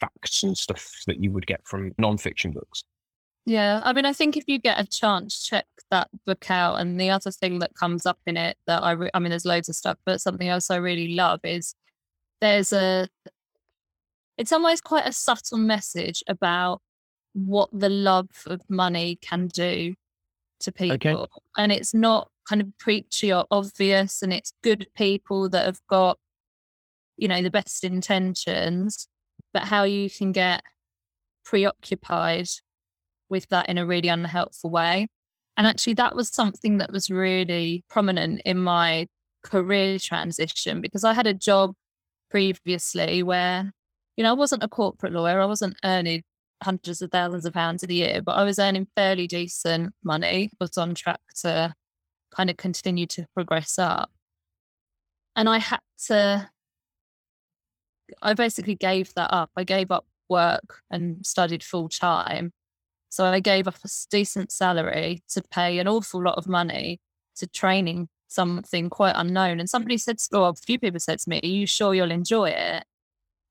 facts 0.00 0.42
and 0.42 0.56
stuff 0.56 1.02
that 1.06 1.22
you 1.22 1.30
would 1.32 1.46
get 1.46 1.60
from 1.66 1.92
non-fiction 1.98 2.52
books. 2.52 2.82
Yeah, 3.44 3.80
I 3.82 3.92
mean, 3.94 4.04
I 4.04 4.12
think 4.12 4.36
if 4.36 4.44
you 4.46 4.58
get 4.58 4.78
a 4.78 4.86
chance, 4.86 5.42
check 5.42 5.66
that 5.90 6.08
book 6.26 6.50
out. 6.50 6.76
And 6.76 7.00
the 7.00 7.08
other 7.08 7.30
thing 7.30 7.60
that 7.60 7.74
comes 7.74 8.04
up 8.04 8.18
in 8.26 8.36
it 8.36 8.58
that 8.66 8.82
I, 8.82 8.92
re- 8.92 9.10
I 9.14 9.18
mean, 9.18 9.30
there's 9.30 9.46
loads 9.46 9.70
of 9.70 9.74
stuff, 9.74 9.96
but 10.04 10.20
something 10.20 10.48
else 10.48 10.70
I 10.70 10.76
really 10.76 11.14
love 11.14 11.40
is 11.44 11.74
there's 12.42 12.74
a, 12.74 13.08
it's 14.36 14.52
almost 14.52 14.84
quite 14.84 15.06
a 15.06 15.12
subtle 15.12 15.56
message 15.56 16.22
about 16.28 16.82
what 17.32 17.70
the 17.72 17.88
love 17.88 18.28
of 18.46 18.60
money 18.68 19.18
can 19.22 19.46
do 19.46 19.94
to 20.60 20.72
people. 20.72 21.22
Okay. 21.22 21.26
And 21.56 21.72
it's 21.72 21.94
not 21.94 22.28
kind 22.48 22.62
of 22.62 22.68
preachy 22.78 23.32
or 23.32 23.46
obvious 23.50 24.22
and 24.22 24.32
it's 24.32 24.52
good 24.62 24.86
people 24.96 25.48
that 25.50 25.66
have 25.66 25.80
got 25.88 26.18
you 27.16 27.28
know 27.28 27.42
the 27.42 27.50
best 27.50 27.84
intentions 27.84 29.08
but 29.52 29.64
how 29.64 29.82
you 29.82 30.08
can 30.08 30.32
get 30.32 30.62
preoccupied 31.44 32.48
with 33.28 33.46
that 33.48 33.68
in 33.68 33.76
a 33.76 33.84
really 33.84 34.08
unhelpful 34.08 34.70
way 34.70 35.08
and 35.56 35.66
actually 35.66 35.94
that 35.94 36.14
was 36.14 36.28
something 36.28 36.78
that 36.78 36.92
was 36.92 37.10
really 37.10 37.84
prominent 37.90 38.40
in 38.44 38.56
my 38.56 39.06
career 39.42 39.98
transition 39.98 40.80
because 40.80 41.04
i 41.04 41.12
had 41.12 41.26
a 41.26 41.34
job 41.34 41.74
previously 42.30 43.22
where 43.22 43.70
you 44.16 44.24
know 44.24 44.30
i 44.30 44.34
wasn't 44.34 44.62
a 44.62 44.68
corporate 44.68 45.12
lawyer 45.12 45.40
i 45.40 45.46
wasn't 45.46 45.76
earning 45.84 46.22
hundreds 46.62 47.00
of 47.02 47.10
thousands 47.10 47.44
of 47.44 47.52
pounds 47.52 47.84
a 47.84 47.92
year 47.92 48.20
but 48.20 48.32
i 48.32 48.42
was 48.42 48.58
earning 48.58 48.86
fairly 48.96 49.26
decent 49.26 49.94
money 50.02 50.50
was 50.60 50.76
on 50.76 50.94
track 50.94 51.20
to 51.34 51.72
kind 52.30 52.50
of 52.50 52.56
continue 52.56 53.06
to 53.06 53.26
progress 53.34 53.78
up. 53.78 54.10
And 55.36 55.48
I 55.48 55.58
had 55.58 55.80
to, 56.06 56.50
I 58.22 58.34
basically 58.34 58.74
gave 58.74 59.14
that 59.14 59.32
up. 59.32 59.50
I 59.56 59.64
gave 59.64 59.90
up 59.90 60.06
work 60.28 60.82
and 60.90 61.24
studied 61.24 61.62
full 61.62 61.88
time. 61.88 62.52
So 63.08 63.24
I 63.24 63.40
gave 63.40 63.66
up 63.66 63.76
a 63.84 63.88
decent 64.10 64.52
salary 64.52 65.22
to 65.30 65.42
pay 65.50 65.78
an 65.78 65.88
awful 65.88 66.22
lot 66.22 66.36
of 66.36 66.46
money 66.46 67.00
to 67.36 67.46
training 67.46 68.08
something 68.28 68.90
quite 68.90 69.14
unknown. 69.16 69.60
And 69.60 69.70
somebody 69.70 69.96
said, 69.96 70.18
well, 70.30 70.46
a 70.46 70.54
few 70.54 70.78
people 70.78 71.00
said 71.00 71.18
to 71.20 71.30
me, 71.30 71.40
Are 71.42 71.46
you 71.46 71.66
sure 71.66 71.94
you'll 71.94 72.10
enjoy 72.10 72.50
it? 72.50 72.84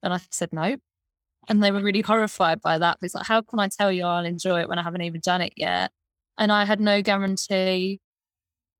And 0.04 0.14
I 0.14 0.20
said, 0.30 0.50
No. 0.54 0.78
And 1.48 1.64
they 1.64 1.72
were 1.72 1.82
really 1.82 2.02
horrified 2.02 2.62
by 2.62 2.78
that. 2.78 2.98
It's 3.02 3.16
like, 3.16 3.26
how 3.26 3.42
can 3.42 3.60
I 3.60 3.70
tell 3.70 3.92
you 3.92 4.04
I'll 4.04 4.26
enjoy 4.26 4.62
it 4.62 4.70
when 4.70 4.80
I 4.80 4.84
haven't 4.84 5.02
even 5.02 5.22
done 5.22 5.42
it 5.42 5.54
yet? 5.56 5.92
And 6.38 6.52
I 6.52 6.66
had 6.66 6.80
no 6.80 7.02
guarantee 7.02 8.02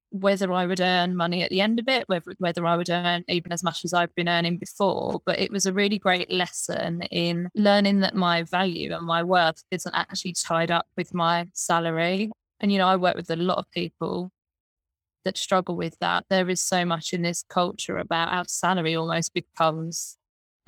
whether 0.10 0.52
I 0.54 0.66
would 0.66 0.80
earn 0.80 1.16
money 1.16 1.44
at 1.44 1.50
the 1.50 1.62
end 1.62 1.80
of 1.80 1.88
it, 1.88 2.08
whether 2.08 2.34
whether 2.40 2.66
I 2.66 2.78
would 2.78 2.90
earn 2.90 3.24
even 3.28 3.52
as 3.52 3.64
much 3.64 3.84
as 3.84 3.94
I've 3.94 4.14
been 4.16 4.30
earning 4.30 4.58
before. 4.58 5.22
But 5.26 5.40
it 5.40 5.52
was 5.52 5.66
a 5.66 5.74
really 5.74 6.00
great 6.00 6.32
lesson 6.32 7.02
in 7.04 7.50
learning 7.56 8.02
that 8.02 8.16
my 8.16 8.44
value 8.44 8.94
and 8.94 9.06
my 9.06 9.24
worth 9.24 9.64
isn't 9.72 9.96
actually 9.96 10.34
tied 10.34 10.72
up 10.72 10.88
with 10.96 11.14
my 11.14 11.48
salary. 11.54 12.32
And 12.60 12.72
you 12.72 12.78
know, 12.78 12.88
I 12.88 12.96
work 12.96 13.16
with 13.16 13.30
a 13.30 13.36
lot 13.36 13.58
of 13.58 13.70
people 13.72 14.32
that 15.26 15.38
struggle 15.38 15.76
with 15.76 15.98
that. 16.00 16.26
There 16.30 16.50
is 16.50 16.62
so 16.62 16.86
much 16.86 17.14
in 17.14 17.22
this 17.22 17.44
culture 17.50 17.98
about 17.98 18.34
our 18.34 18.46
salary 18.48 18.96
almost 18.96 19.34
becomes 19.34 20.18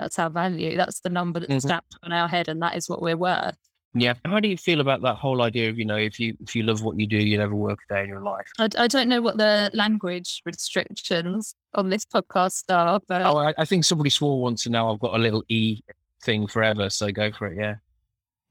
that's 0.00 0.18
our 0.18 0.30
value. 0.30 0.76
That's 0.76 1.00
the 1.00 1.10
number 1.10 1.40
that's 1.40 1.50
mm-hmm. 1.50 1.68
stamped 1.68 1.96
on 2.02 2.12
our 2.12 2.28
head, 2.28 2.48
and 2.48 2.60
that 2.62 2.76
is 2.76 2.88
what 2.88 3.02
we're 3.02 3.16
worth. 3.16 3.56
Yeah. 3.92 4.14
How 4.24 4.38
do 4.38 4.48
you 4.48 4.56
feel 4.56 4.80
about 4.80 5.02
that 5.02 5.16
whole 5.16 5.42
idea 5.42 5.68
of, 5.68 5.78
you 5.78 5.84
know, 5.84 5.96
if 5.96 6.20
you 6.20 6.36
if 6.40 6.54
you 6.54 6.62
love 6.62 6.82
what 6.82 6.98
you 6.98 7.06
do, 7.06 7.16
you 7.16 7.38
never 7.38 7.54
work 7.54 7.80
a 7.90 7.94
day 7.94 8.02
in 8.02 8.08
your 8.08 8.22
life? 8.22 8.46
I, 8.58 8.68
I 8.78 8.86
don't 8.86 9.08
know 9.08 9.20
what 9.20 9.36
the 9.36 9.70
language 9.74 10.42
restrictions 10.44 11.54
on 11.74 11.90
this 11.90 12.04
podcast 12.04 12.64
are, 12.70 13.00
but 13.08 13.22
Oh, 13.22 13.38
I, 13.38 13.52
I 13.58 13.64
think 13.64 13.84
somebody 13.84 14.10
swore 14.10 14.40
once 14.40 14.66
and 14.66 14.72
now 14.72 14.92
I've 14.92 15.00
got 15.00 15.14
a 15.14 15.18
little 15.18 15.42
E 15.48 15.80
thing 16.22 16.46
forever. 16.46 16.88
So 16.88 17.10
go 17.10 17.32
for 17.32 17.48
it. 17.48 17.80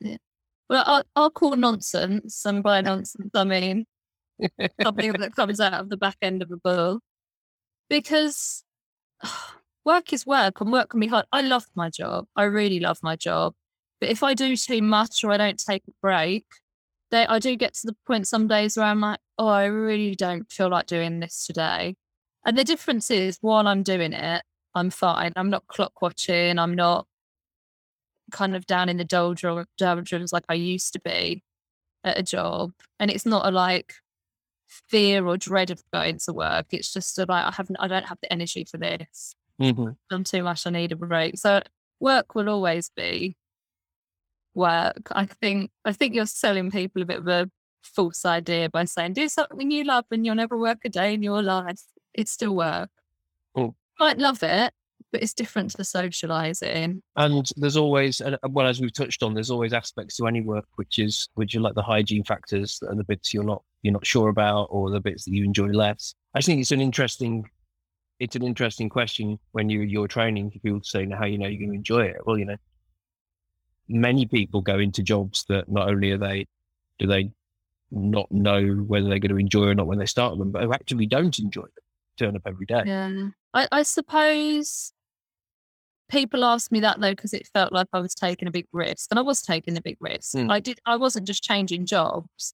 Yeah. 0.02 0.18
well, 0.70 0.84
I'll, 0.86 1.04
I'll 1.16 1.32
call 1.32 1.56
nonsense, 1.56 2.46
and 2.46 2.62
by 2.62 2.82
nonsense 2.82 3.32
I 3.34 3.44
mean 3.46 3.86
something 4.82 5.14
that 5.14 5.36
comes 5.36 5.62
out 5.62 5.74
of 5.74 5.90
the 5.90 5.98
back 5.98 6.18
end 6.22 6.42
of 6.42 6.52
a 6.52 6.58
bull, 6.58 7.00
because 7.90 8.66
work 9.90 10.14
is 10.14 10.26
work 10.26 10.62
and 10.62 10.72
work 10.72 10.90
can 10.92 11.00
be 11.00 11.08
hard. 11.08 11.26
I 11.32 11.42
love 11.42 11.66
my 11.76 11.90
job. 11.90 12.26
I 12.36 12.44
really 12.44 12.80
love 12.80 13.00
my 13.02 13.16
job. 13.16 13.54
But 14.00 14.10
if 14.10 14.22
I 14.24 14.34
do 14.36 14.56
too 14.56 14.82
much 14.82 15.24
or 15.24 15.32
I 15.32 15.38
don't 15.38 15.62
take 15.70 15.84
a 15.88 15.92
break, 16.02 16.46
they, 17.12 17.26
I 17.26 17.40
do 17.40 17.56
get 17.56 17.74
to 17.76 17.88
the 17.88 17.96
point 18.06 18.28
some 18.28 18.48
days 18.48 18.78
where 18.78 18.86
I'm 18.86 19.02
like, 19.02 19.20
oh, 19.40 19.48
I 19.48 19.66
really 19.66 20.14
don't 20.16 20.50
feel 20.52 20.70
like 20.70 20.86
doing 20.86 21.20
this 21.20 21.46
today. 21.48 21.96
And 22.46 22.56
the 22.58 22.64
difference 22.64 23.10
is 23.10 23.40
while 23.42 23.68
I'm 23.68 23.84
doing 23.84 24.14
it, 24.14 24.44
I'm 24.76 24.92
fine. 24.92 25.34
I'm 25.36 25.50
not 25.50 25.66
clock 25.68 26.02
watching. 26.04 26.60
I'm 26.60 26.76
not 26.76 27.08
kind 28.32 28.56
of 28.56 28.68
down 28.68 28.90
in 28.90 28.98
the 28.98 29.06
doldrum- 29.06 29.66
doldrums 29.78 30.32
like 30.32 30.46
I 30.48 30.54
used 30.54 30.94
to 30.94 31.02
be 31.04 31.44
at 32.04 32.20
a 32.20 32.24
job. 32.24 32.72
And 33.00 33.10
it's 33.10 33.26
not 33.26 33.48
a 33.48 33.52
like 33.52 33.96
fear 34.68 35.26
or 35.26 35.36
dread 35.36 35.72
of 35.72 35.82
going 35.92 36.20
to 36.26 36.34
work. 36.34 36.68
It's 36.72 36.94
just 36.94 37.18
a, 37.18 37.26
like 37.28 37.46
I 37.46 37.52
haven't, 37.52 37.78
I 37.80 37.88
don't 37.88 38.06
have 38.06 38.20
the 38.22 38.32
energy 38.32 38.66
for 38.70 38.78
this. 38.78 39.36
Mhm. 39.60 39.96
done 40.10 40.24
too 40.24 40.44
much. 40.44 40.66
I 40.66 40.70
need 40.72 40.92
a 40.92 40.96
break. 40.96 41.38
So 41.38 41.62
work 42.00 42.36
will 42.36 42.50
always 42.50 42.90
be 42.96 43.36
work. 44.56 45.08
I 45.12 45.26
think 45.26 45.72
I 45.86 45.94
think 45.94 46.16
you're 46.16 46.26
selling 46.26 46.72
people 46.72 47.02
a 47.02 47.06
bit 47.06 47.20
of 47.20 47.28
a 47.28 47.50
false 47.84 48.26
idea 48.26 48.70
by 48.70 48.86
saying 48.86 49.14
do 49.14 49.28
something 49.30 49.72
you 49.72 49.84
love 49.84 50.06
and 50.12 50.26
you'll 50.26 50.36
never 50.36 50.58
work 50.58 50.80
a 50.86 50.90
day 50.90 51.14
in 51.14 51.24
your 51.24 51.42
life. 51.42 51.82
It's 52.14 52.32
still 52.32 52.56
work. 52.56 52.90
Oh. 53.56 53.76
Might 54.00 54.18
love 54.18 54.44
it, 54.44 54.74
but 55.12 55.22
it's 55.22 55.34
different 55.34 55.72
to 55.72 55.84
socializing. 55.84 57.02
And 57.16 57.52
there's 57.58 57.78
always, 57.78 58.22
uh, 58.22 58.38
well, 58.50 58.68
as 58.68 58.82
we've 58.82 58.94
touched 58.94 59.24
on, 59.24 59.34
there's 59.34 59.52
always 59.52 59.74
aspects 59.74 60.18
to 60.18 60.28
any 60.28 60.42
work 60.42 60.66
which 60.76 61.00
is 61.00 61.30
which 61.36 61.56
are 61.56 61.62
like 61.62 61.76
the 61.76 61.82
hygiene 61.84 62.24
factors 62.24 62.80
and 62.82 63.00
the 63.00 63.04
bits 63.04 63.34
you're 63.34 63.44
not 63.44 63.64
you're 63.84 63.94
not 63.94 64.06
sure 64.06 64.30
about, 64.30 64.66
or 64.72 64.90
the 64.90 65.00
bits 65.00 65.24
that 65.26 65.32
you 65.34 65.44
enjoy 65.46 65.68
less. 65.68 66.14
I 66.36 66.42
think 66.42 66.60
it's 66.60 66.72
an 66.74 66.82
interesting, 66.82 67.50
it's 68.20 68.36
an 68.36 68.44
interesting 68.44 68.90
question 68.90 69.40
when 69.52 69.70
you 69.70 69.82
you're 69.82 70.08
training 70.08 70.52
people 70.52 70.82
to 70.82 70.88
say, 70.88 71.06
"Now, 71.06 71.18
how 71.18 71.26
you 71.26 71.38
know 71.38 71.48
you're 71.48 71.60
going 71.60 71.72
to 71.72 71.76
enjoy 71.76 72.06
it?" 72.06 72.18
Well, 72.26 72.38
you 72.38 72.46
know, 72.46 72.58
many 73.88 74.26
people 74.26 74.62
go 74.62 74.80
into 74.80 75.02
jobs 75.02 75.46
that 75.50 75.70
not 75.70 75.90
only 75.90 76.12
are 76.12 76.18
they 76.18 76.46
do 77.00 77.08
they 77.08 77.32
not 77.92 78.32
know 78.32 78.68
whether 78.88 79.08
they're 79.10 79.20
going 79.20 79.32
to 79.32 79.38
enjoy 79.38 79.68
or 79.68 79.76
not 79.76 79.88
when 79.88 79.98
they 79.98 80.06
start 80.06 80.38
them, 80.38 80.52
but 80.52 80.64
who 80.64 80.74
actually 80.74 81.08
don't 81.08 81.40
enjoy 81.40 81.62
them, 81.62 81.72
turn 82.18 82.36
up 82.36 82.44
every 82.46 82.66
day. 82.66 82.84
Yeah. 82.86 83.30
I, 83.54 83.68
I 83.72 83.84
suppose 83.84 84.94
people 86.08 86.44
asked 86.44 86.72
me 86.72 86.82
that 86.82 87.00
though 87.00 87.12
because 87.12 87.34
it 87.34 87.48
felt 87.48 87.72
like 87.72 87.88
I 87.94 88.00
was 88.00 88.14
taking 88.14 88.48
a 88.48 88.52
big 88.52 88.68
risk, 88.74 89.08
and 89.10 89.18
I 89.18 89.24
was 89.24 89.42
taking 89.42 89.78
a 89.78 89.82
big 89.82 89.98
risk. 90.00 90.36
Mm. 90.36 90.52
I 90.52 90.60
did. 90.60 90.80
I 90.86 90.98
wasn't 90.98 91.26
just 91.26 91.44
changing 91.44 91.86
jobs. 91.86 92.54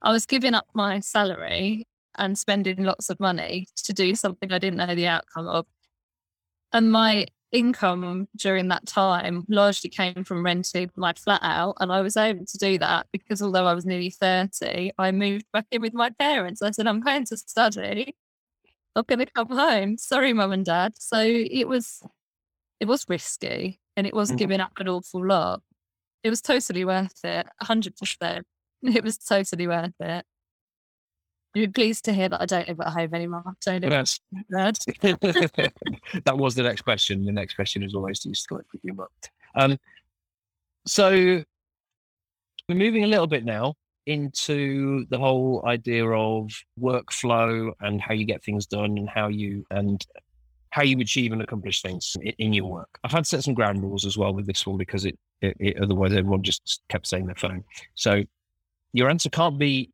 I 0.00 0.12
was 0.12 0.26
giving 0.26 0.54
up 0.54 0.66
my 0.74 1.00
salary 1.00 1.86
and 2.18 2.38
spending 2.38 2.84
lots 2.84 3.10
of 3.10 3.20
money 3.20 3.66
to 3.84 3.92
do 3.92 4.14
something 4.14 4.52
I 4.52 4.58
didn't 4.58 4.78
know 4.78 4.94
the 4.94 5.06
outcome 5.06 5.46
of. 5.48 5.66
And 6.72 6.90
my 6.90 7.26
income 7.52 8.26
during 8.36 8.66
that 8.68 8.84
time 8.86 9.44
largely 9.48 9.88
came 9.88 10.24
from 10.24 10.44
renting 10.44 10.90
my 10.96 11.12
flat 11.12 11.40
out. 11.42 11.76
And 11.80 11.92
I 11.92 12.00
was 12.00 12.16
able 12.16 12.44
to 12.46 12.58
do 12.58 12.78
that 12.78 13.06
because 13.12 13.40
although 13.40 13.66
I 13.66 13.74
was 13.74 13.86
nearly 13.86 14.10
30, 14.10 14.92
I 14.98 15.12
moved 15.12 15.46
back 15.52 15.66
in 15.70 15.80
with 15.80 15.94
my 15.94 16.10
parents. 16.10 16.62
I 16.62 16.72
said, 16.72 16.86
I'm 16.86 17.00
going 17.00 17.24
to 17.26 17.36
study. 17.36 18.16
I'm 18.96 19.04
going 19.06 19.20
to 19.20 19.26
come 19.26 19.48
home. 19.48 19.98
Sorry, 19.98 20.32
mum 20.32 20.52
and 20.52 20.64
dad. 20.64 20.94
So 20.98 21.20
it 21.20 21.68
was, 21.68 22.02
it 22.80 22.86
was 22.86 23.06
risky 23.08 23.80
and 23.96 24.06
it 24.06 24.14
was 24.14 24.32
Mhm. 24.32 24.38
giving 24.38 24.60
up 24.60 24.72
an 24.78 24.88
awful 24.88 25.24
lot. 25.24 25.62
It 26.24 26.30
was 26.30 26.40
totally 26.40 26.84
worth 26.84 27.24
it. 27.24 27.46
hundred 27.62 27.96
percent. 27.96 28.46
It 28.82 29.02
was 29.04 29.16
totally 29.16 29.66
worth 29.66 29.94
it. 30.00 30.26
You're 31.54 31.70
pleased 31.70 32.04
to 32.06 32.12
hear 32.12 32.28
that 32.28 32.40
I 32.40 32.46
don't 32.46 32.66
live 32.66 32.80
at 32.80 32.88
home 32.88 33.14
anymore. 33.14 33.44
Live 33.66 33.84
at 33.84 34.18
home. 34.52 34.74
that 36.24 36.36
was 36.36 36.54
the 36.56 36.64
next 36.64 36.82
question. 36.82 37.24
The 37.24 37.32
next 37.32 37.54
question 37.54 37.82
is 37.82 37.94
always 37.94 38.20
do 38.20 38.30
you 38.30 38.34
still 38.34 38.56
with 38.56 38.82
your 38.82 38.94
mum? 38.94 39.06
Um, 39.54 39.78
so 40.86 41.10
we're 42.68 42.74
moving 42.74 43.04
a 43.04 43.06
little 43.06 43.28
bit 43.28 43.44
now 43.44 43.74
into 44.06 45.06
the 45.10 45.18
whole 45.18 45.62
idea 45.66 46.06
of 46.06 46.50
workflow 46.78 47.72
and 47.80 48.00
how 48.00 48.14
you 48.14 48.24
get 48.24 48.42
things 48.42 48.66
done 48.66 48.98
and 48.98 49.08
how 49.08 49.28
you 49.28 49.64
and 49.70 50.04
how 50.70 50.82
you 50.82 50.98
achieve 50.98 51.32
and 51.32 51.40
accomplish 51.40 51.82
things 51.82 52.16
in, 52.20 52.32
in 52.38 52.52
your 52.52 52.66
work. 52.66 52.98
I've 53.04 53.12
had 53.12 53.24
to 53.24 53.28
set 53.28 53.44
some 53.44 53.54
ground 53.54 53.80
rules 53.80 54.04
as 54.04 54.18
well 54.18 54.34
with 54.34 54.46
this 54.46 54.66
one 54.66 54.76
because 54.76 55.04
it, 55.04 55.16
it, 55.40 55.56
it 55.60 55.80
otherwise 55.80 56.12
everyone 56.12 56.42
just 56.42 56.82
kept 56.88 57.06
saying 57.06 57.26
their 57.26 57.36
phone. 57.36 57.62
So 57.94 58.24
your 58.92 59.08
answer 59.08 59.30
can't 59.30 59.58
be 59.58 59.90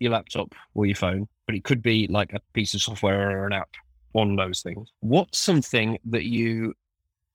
your 0.00 0.12
laptop 0.12 0.54
or 0.74 0.86
your 0.86 0.96
phone, 0.96 1.28
but 1.46 1.54
it 1.54 1.64
could 1.64 1.82
be 1.82 2.06
like 2.08 2.32
a 2.32 2.40
piece 2.52 2.74
of 2.74 2.82
software 2.82 3.38
or 3.38 3.46
an 3.46 3.52
app 3.52 3.70
on 4.14 4.36
those 4.36 4.62
things. 4.62 4.90
What's 5.00 5.38
something 5.38 5.98
that 6.06 6.24
you 6.24 6.74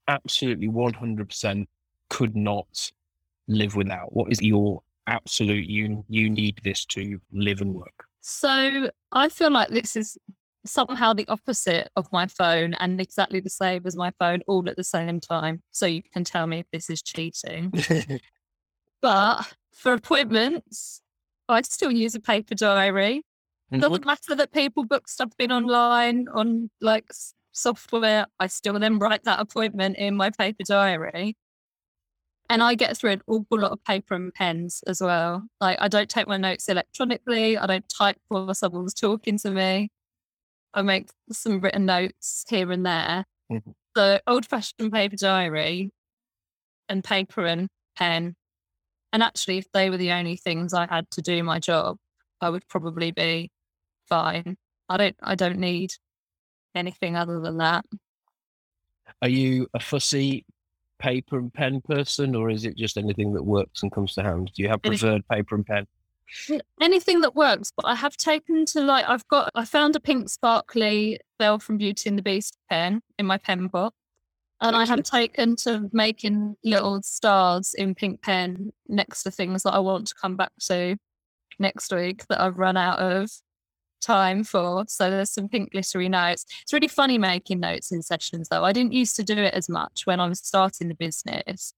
absolutely 0.07 0.67
100% 0.67 1.65
could 2.09 2.35
not 2.35 2.91
live 3.47 3.75
without? 3.75 4.13
What 4.13 4.31
is 4.31 4.41
your 4.41 4.81
absolute, 5.07 5.69
you, 5.69 6.03
you 6.09 6.29
need 6.29 6.59
this 6.63 6.85
to 6.87 7.19
live 7.31 7.61
and 7.61 7.73
work? 7.73 8.05
So 8.21 8.89
I 9.11 9.29
feel 9.29 9.51
like 9.51 9.69
this 9.69 9.95
is 9.95 10.17
somehow 10.65 11.13
the 11.13 11.27
opposite 11.27 11.89
of 11.95 12.11
my 12.11 12.25
phone 12.25 12.73
and 12.79 12.99
exactly 12.99 13.39
the 13.39 13.51
same 13.51 13.83
as 13.85 13.95
my 13.95 14.11
phone 14.17 14.41
all 14.47 14.67
at 14.67 14.75
the 14.75 14.83
same 14.83 15.19
time. 15.19 15.61
So 15.71 15.85
you 15.85 16.01
can 16.11 16.23
tell 16.23 16.47
me 16.47 16.59
if 16.59 16.65
this 16.71 16.89
is 16.89 17.01
cheating. 17.01 17.71
But 19.05 19.53
for 19.71 19.93
appointments, 19.93 20.99
I 21.47 21.61
still 21.61 21.91
use 21.91 22.15
a 22.15 22.19
paper 22.19 22.55
diary. 22.55 23.23
And 23.71 23.81
Doesn't 23.81 24.05
matter 24.05 24.35
that 24.35 24.51
people 24.51 24.85
book 24.85 25.07
stuff 25.07 25.31
in 25.39 25.51
online 25.51 26.27
on 26.33 26.69
like 26.81 27.11
software. 27.51 28.27
I 28.39 28.47
still 28.47 28.77
then 28.79 28.99
write 28.99 29.23
that 29.23 29.39
appointment 29.39 29.97
in 29.97 30.15
my 30.15 30.29
paper 30.29 30.63
diary. 30.63 31.35
And 32.47 32.61
I 32.61 32.75
get 32.75 32.95
through 32.95 33.11
an 33.11 33.21
awful 33.27 33.59
lot 33.59 33.71
of 33.71 33.83
paper 33.83 34.13
and 34.13 34.31
pens 34.33 34.83
as 34.85 35.01
well. 35.01 35.43
Like 35.59 35.77
I 35.81 35.87
don't 35.87 36.09
take 36.09 36.27
my 36.27 36.37
notes 36.37 36.69
electronically. 36.69 37.57
I 37.57 37.65
don't 37.65 37.85
type 37.89 38.17
while 38.27 38.53
someone's 38.53 38.93
talking 38.93 39.39
to 39.39 39.49
me. 39.51 39.89
I 40.73 40.81
make 40.83 41.09
some 41.31 41.59
written 41.59 41.85
notes 41.85 42.45
here 42.47 42.71
and 42.71 42.85
there. 42.85 43.25
Mhm. 43.51 43.73
So 43.97 44.19
old 44.27 44.45
fashioned 44.45 44.91
paper 44.91 45.15
diary 45.15 45.91
and 46.87 47.03
paper 47.03 47.45
and 47.45 47.67
pen. 47.95 48.35
And 49.15 49.23
actually, 49.23 49.59
if 49.59 49.71
they 49.71 49.89
were 49.89 49.95
the 49.95 50.11
only 50.11 50.35
things 50.35 50.73
I 50.73 50.87
had 50.87 51.09
to 51.11 51.21
do 51.21 51.41
my 51.41 51.57
job, 51.57 51.95
I 52.41 52.49
would 52.49 52.67
probably 52.67 53.11
be 53.11 53.49
fine. 54.09 54.57
I 54.89 54.97
don't 54.97 55.15
I 55.23 55.35
don't 55.35 55.57
need 55.57 55.93
anything 56.75 57.15
other 57.15 57.39
than 57.39 57.59
that. 57.59 57.85
Are 59.21 59.29
you 59.29 59.67
a 59.73 59.79
fussy 59.79 60.43
paper 60.99 61.37
and 61.37 61.53
pen 61.53 61.79
person, 61.79 62.35
or 62.35 62.49
is 62.49 62.65
it 62.65 62.75
just 62.75 62.97
anything 62.97 63.31
that 63.35 63.43
works 63.43 63.83
and 63.83 63.91
comes 63.93 64.15
to 64.15 64.21
hand? 64.21 64.51
Do 64.53 64.61
you 64.61 64.67
have 64.67 64.81
preferred 64.81 65.25
paper 65.29 65.55
and 65.55 65.65
pen? 65.65 65.87
Anything 66.81 67.21
that 67.21 67.35
works, 67.35 67.71
but 67.73 67.85
I 67.85 67.95
have 67.95 68.17
taken 68.17 68.65
to 68.65 68.81
like 68.81 69.07
I've 69.07 69.25
got 69.29 69.49
I 69.55 69.63
found 69.63 69.95
a 69.95 70.01
pink 70.01 70.27
sparkly 70.27 71.21
Belle 71.39 71.59
from 71.59 71.77
Beauty 71.77 72.09
and 72.09 72.17
the 72.17 72.21
Beast 72.21 72.57
pen 72.69 73.01
in 73.17 73.25
my 73.27 73.37
pen 73.37 73.67
box. 73.67 73.95
And 74.61 74.75
I 74.75 74.85
have 74.85 75.03
taken 75.03 75.55
to 75.57 75.89
making 75.91 76.55
little 76.63 77.01
stars 77.03 77.73
in 77.77 77.93
pink 77.93 78.21
pen 78.21 78.71
next 78.87 79.23
to 79.23 79.31
things 79.31 79.63
that 79.63 79.73
I 79.73 79.79
want 79.79 80.07
to 80.07 80.15
come 80.15 80.37
back 80.37 80.51
to 80.67 80.95
next 81.59 81.91
week 81.91 82.25
that 82.27 82.39
I've 82.39 82.57
run 82.57 82.77
out 82.77 82.99
of 82.99 83.29
time 84.01 84.43
for. 84.43 84.85
So 84.87 85.09
there's 85.09 85.31
some 85.31 85.49
pink 85.49 85.71
glittery 85.71 86.07
notes. 86.07 86.45
It's 86.61 86.73
really 86.73 86.87
funny 86.87 87.17
making 87.17 87.59
notes 87.59 87.91
in 87.91 88.01
sessions 88.01 88.47
though. 88.49 88.63
I 88.63 88.71
didn't 88.71 88.93
used 88.93 89.15
to 89.17 89.23
do 89.23 89.37
it 89.37 89.53
as 89.53 89.67
much 89.67 90.05
when 90.05 90.19
I 90.19 90.27
was 90.27 90.39
starting 90.39 90.87
the 90.87 90.95
business. 90.95 91.73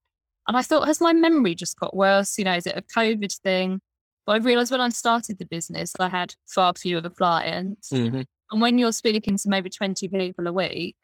And 0.46 0.56
I 0.56 0.62
thought, 0.62 0.86
has 0.86 1.00
my 1.00 1.12
memory 1.12 1.54
just 1.54 1.78
got 1.78 1.96
worse? 1.96 2.38
You 2.38 2.44
know, 2.44 2.54
is 2.54 2.66
it 2.66 2.76
a 2.76 2.82
COVID 2.82 3.34
thing? 3.40 3.80
But 4.24 4.32
I 4.32 4.36
realized 4.38 4.70
when 4.70 4.80
I 4.80 4.88
started 4.90 5.38
the 5.38 5.46
business, 5.46 5.92
I 5.98 6.08
had 6.08 6.34
far 6.46 6.74
fewer 6.74 7.08
clients. 7.10 7.90
Mm-hmm. 7.90 8.22
And 8.50 8.60
when 8.60 8.78
you're 8.78 8.92
speaking 8.92 9.36
to 9.36 9.48
maybe 9.48 9.68
20 9.68 10.08
people 10.08 10.46
a 10.46 10.52
week, 10.52 10.96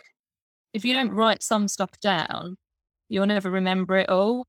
if 0.74 0.84
you 0.84 0.92
don't 0.92 1.12
write 1.12 1.42
some 1.42 1.68
stuff 1.68 1.90
down, 2.00 2.56
you'll 3.08 3.26
never 3.26 3.50
remember 3.50 3.96
it 3.96 4.10
all. 4.10 4.46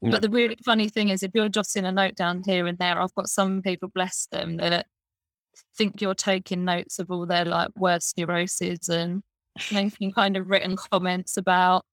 No. 0.00 0.12
But 0.12 0.22
the 0.22 0.30
really 0.30 0.56
funny 0.64 0.88
thing 0.88 1.08
is, 1.08 1.22
if 1.22 1.32
you're 1.34 1.48
jotting 1.48 1.84
a 1.84 1.92
note 1.92 2.14
down 2.14 2.42
here 2.44 2.66
and 2.66 2.78
there, 2.78 3.00
I've 3.00 3.14
got 3.14 3.28
some 3.28 3.62
people, 3.62 3.90
bless 3.92 4.26
them, 4.30 4.56
that 4.58 4.86
think 5.76 6.00
you're 6.00 6.14
taking 6.14 6.64
notes 6.64 6.98
of 6.98 7.10
all 7.10 7.26
their 7.26 7.44
like 7.44 7.70
worst 7.76 8.16
neuroses 8.16 8.88
and 8.88 9.22
making 9.72 10.12
kind 10.12 10.36
of 10.36 10.48
written 10.48 10.76
comments 10.76 11.36
about 11.36 11.84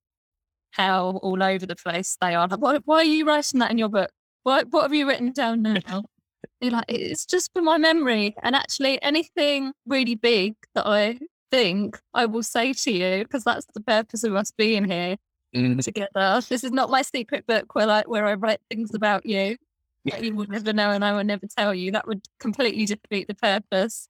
how 0.72 1.18
all 1.22 1.42
over 1.42 1.66
the 1.66 1.76
place 1.76 2.16
they 2.20 2.34
are. 2.34 2.46
Like, 2.46 2.60
why, 2.60 2.78
why 2.84 2.96
are 2.96 3.04
you 3.04 3.26
writing 3.26 3.60
that 3.60 3.70
in 3.70 3.78
your 3.78 3.88
book? 3.88 4.10
what 4.42 4.68
what 4.70 4.82
have 4.82 4.94
you 4.94 5.06
written 5.06 5.32
down 5.32 5.62
now? 5.62 6.02
You're 6.60 6.72
like, 6.72 6.86
it's 6.88 7.26
just 7.26 7.52
for 7.52 7.62
my 7.62 7.78
memory. 7.78 8.34
And 8.42 8.54
actually, 8.54 9.00
anything 9.02 9.72
really 9.86 10.14
big 10.14 10.54
that 10.74 10.86
I 10.86 11.18
think 11.50 12.00
I 12.14 12.26
will 12.26 12.42
say 12.42 12.72
to 12.72 12.92
you, 12.92 13.24
because 13.24 13.44
that's 13.44 13.66
the 13.74 13.80
purpose 13.80 14.24
of 14.24 14.34
us 14.34 14.50
being 14.50 14.84
here 14.84 15.16
Mm. 15.54 15.82
together. 15.82 16.40
This 16.48 16.62
is 16.62 16.70
not 16.70 16.90
my 16.90 17.02
secret 17.02 17.44
book 17.44 17.74
where 17.74 17.90
I 17.90 18.02
where 18.06 18.24
I 18.24 18.34
write 18.34 18.60
things 18.70 18.94
about 18.94 19.26
you 19.26 19.56
that 20.04 20.22
you 20.22 20.32
will 20.34 20.46
never 20.46 20.72
know 20.72 20.90
and 20.92 21.04
I 21.04 21.12
will 21.12 21.24
never 21.24 21.46
tell 21.48 21.74
you. 21.74 21.90
That 21.90 22.06
would 22.06 22.22
completely 22.38 22.86
defeat 22.86 23.26
the 23.26 23.34
purpose 23.34 24.08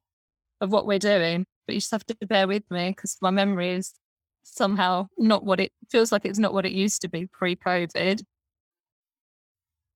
of 0.61 0.71
what 0.71 0.87
we're 0.87 0.99
doing. 0.99 1.47
But 1.67 1.75
you 1.75 1.81
just 1.81 1.93
have 1.93 2.05
to 2.07 2.17
bear 2.27 2.47
with 2.47 2.71
me 2.71 2.91
because 2.91 3.17
my 3.23 3.31
memory 3.31 3.71
is 3.71 3.95
somehow 4.43 5.09
not 5.17 5.45
what 5.45 5.61
it 5.61 5.73
feels 5.89 6.13
like. 6.13 6.27
It's 6.27 6.39
not 6.39 6.53
what 6.53 6.67
it 6.67 6.73
used 6.73 7.01
to 7.03 7.09
be 7.09 7.27
pre-COVID. 7.27 8.23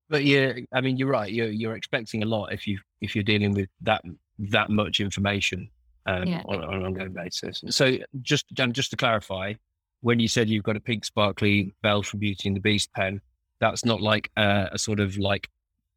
But 0.09 0.23
yeah, 0.23 0.53
I 0.73 0.81
mean, 0.81 0.97
you're 0.97 1.09
right. 1.09 1.31
You're 1.31 1.49
you're 1.49 1.75
expecting 1.75 2.23
a 2.23 2.25
lot 2.25 2.53
if 2.53 2.65
you 2.65 2.79
if 3.01 3.15
you're 3.15 3.23
dealing 3.23 3.53
with 3.53 3.69
that 3.81 4.03
that 4.39 4.69
much 4.69 4.99
information 4.99 5.69
um, 6.05 6.27
Yeah. 6.27 6.41
on, 6.45 6.63
on 6.63 6.73
an 6.75 6.85
ongoing 6.85 7.13
basis. 7.13 7.63
So 7.69 7.97
just 8.21 8.45
just 8.71 8.91
to 8.91 8.97
clarify, 8.97 9.53
when 10.01 10.19
you 10.19 10.27
said 10.27 10.49
you've 10.49 10.63
got 10.63 10.75
a 10.75 10.79
pink 10.79 11.05
sparkly 11.05 11.73
Belle 11.81 12.03
from 12.03 12.19
Beauty 12.19 12.49
and 12.49 12.55
the 12.55 12.61
Beast 12.61 12.91
pen, 12.93 13.21
that's 13.59 13.85
not 13.85 14.01
like 14.01 14.29
a, 14.37 14.69
a 14.73 14.77
sort 14.77 14.99
of 14.99 15.17
like 15.17 15.49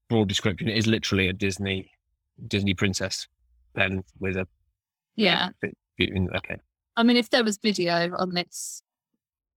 broad 0.09 0.29
description. 0.29 0.69
It 0.69 0.77
is 0.79 0.87
literally 0.87 1.29
a 1.29 1.33
Disney 1.33 1.91
Disney 2.47 2.75
princess 2.75 3.27
pen 3.75 4.03
with 4.21 4.37
a 4.37 4.47
Yeah. 5.17 5.51
okay. 6.03 6.57
I 6.97 7.03
mean, 7.03 7.17
if 7.17 7.31
there 7.31 7.45
was 7.45 7.59
video 7.59 8.15
on 8.17 8.35
this 8.35 8.83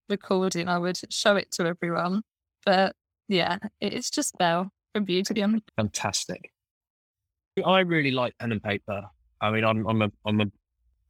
recording, 0.10 0.68
I 0.68 0.78
would 0.78 1.00
show 1.14 1.36
it 1.36 1.52
to 1.54 1.66
everyone. 1.66 2.22
But 2.66 2.96
yeah, 3.28 3.58
it's 3.80 4.10
just 4.10 4.38
Belle 4.38 4.72
from 4.94 5.06
Beauty 5.06 5.40
and 5.42 5.54
the 5.54 5.58
Beast. 5.60 5.72
fantastic. 5.78 6.52
I 7.66 7.80
really 7.80 8.12
like 8.12 8.38
pen 8.38 8.52
and 8.52 8.62
paper. 8.64 9.04
I 9.42 9.52
mean, 9.52 9.64
I'm 9.64 9.86
I'm 9.88 10.02
a 10.02 10.12
I'm 10.26 10.42
a 10.42 10.46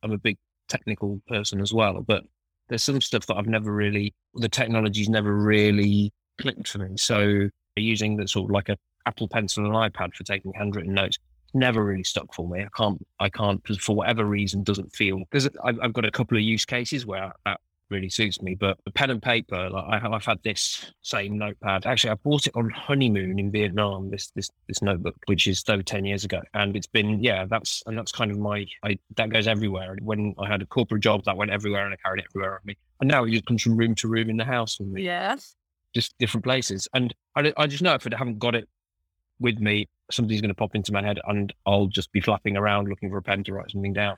I'm 0.04 0.12
a 0.12 0.18
big 0.18 0.38
technical 0.68 1.22
person 1.28 1.62
as 1.62 1.74
well, 1.74 2.02
but 2.02 2.24
there's 2.70 2.84
some 2.84 3.02
stuff 3.02 3.26
that 3.28 3.36
I've 3.36 3.48
never 3.48 3.74
really 3.74 4.14
the 4.36 4.50
technology's 4.50 5.10
never 5.10 5.36
really 5.36 6.14
clicked 6.40 6.70
for 6.70 6.80
me. 6.80 6.98
So 6.98 7.50
using 7.76 8.18
the 8.18 8.28
sort 8.28 8.50
of 8.50 8.52
like 8.52 8.70
a 8.70 8.78
Apple 9.06 9.28
Pencil 9.28 9.66
and 9.66 9.74
iPad 9.74 10.14
for 10.14 10.24
taking 10.24 10.54
handwritten 10.54 10.94
notes 10.94 11.18
never 11.54 11.84
really 11.84 12.04
stuck 12.04 12.34
for 12.34 12.48
me. 12.48 12.62
I 12.62 12.70
can't 12.76 13.06
I 13.20 13.30
can't 13.30 13.62
for 13.80 13.96
whatever 13.96 14.26
reason 14.26 14.64
doesn't 14.64 14.96
feel 14.96 15.20
because 15.20 15.50
I've, 15.64 15.80
I've 15.82 15.94
got 15.94 16.06
a 16.06 16.12
couple 16.12 16.38
of 16.38 16.44
use 16.44 16.66
cases 16.66 17.06
where 17.06 17.34
that 17.46 17.60
really 17.92 18.10
suits 18.10 18.42
me. 18.42 18.56
But 18.56 18.78
the 18.86 18.92
pen 18.92 19.10
and 19.10 19.22
paper, 19.22 19.70
like 19.70 19.86
I 19.88 20.00
have, 20.00 20.12
I've 20.12 20.26
had 20.26 20.42
this 20.44 20.92
same 21.02 21.38
notepad. 21.38 21.86
Actually, 21.86 22.12
I 22.12 22.16
bought 22.16 22.48
it 22.48 22.56
on 22.56 22.70
honeymoon 22.70 23.38
in 23.38 23.52
Vietnam. 23.52 24.10
This 24.10 24.32
this 24.32 24.50
this 24.68 24.82
notebook, 24.82 25.16
which 25.26 25.48
is 25.48 25.64
over 25.70 25.84
ten 25.84 26.06
years 26.06 26.24
ago, 26.24 26.42
and 26.54 26.76
it's 26.76 26.88
been 26.88 27.22
yeah, 27.24 27.46
that's 27.46 27.84
and 27.86 27.98
that's 27.98 28.12
kind 28.12 28.32
of 28.32 28.40
my 28.40 28.66
I 28.84 28.98
that 29.18 29.30
goes 29.30 29.48
everywhere. 29.48 29.98
When 30.02 30.34
I 30.40 30.48
had 30.48 30.62
a 30.62 30.66
corporate 30.66 31.04
job, 31.04 31.26
that 31.26 31.38
went 31.38 31.52
everywhere, 31.52 31.86
and 31.86 31.94
I 31.94 31.98
carried 31.98 32.22
it 32.22 32.28
everywhere 32.32 32.54
with 32.54 32.66
me. 32.66 32.78
And 33.00 33.10
now 33.10 33.24
it 33.26 33.32
just 33.32 33.46
comes 33.46 33.62
from 33.62 33.78
room 33.78 33.96
to 33.96 34.08
room 34.08 34.30
in 34.30 34.38
the 34.38 34.46
house 34.46 34.80
with 34.80 34.88
me, 34.90 35.04
yeah. 35.04 35.36
just 35.94 36.18
different 36.18 36.44
places. 36.44 36.88
And 36.94 37.14
I 37.36 37.54
I 37.58 37.68
just 37.68 37.84
know 37.84 37.94
if 37.94 38.08
I 38.08 38.18
haven't 38.18 38.40
got 38.40 38.56
it 38.56 38.68
with 39.40 39.60
me, 39.60 39.88
something's 40.12 40.42
going 40.42 40.50
to 40.50 40.56
pop 40.56 40.76
into 40.76 40.94
my 40.94 41.04
head, 41.04 41.20
and 41.28 41.54
I'll 41.66 41.88
just 41.88 42.12
be 42.12 42.22
flapping 42.22 42.58
around 42.58 42.88
looking 42.88 43.10
for 43.10 43.18
a 43.18 43.24
pen 43.24 43.44
to 43.46 43.54
write 43.54 43.72
something 43.72 43.94
down. 43.94 44.18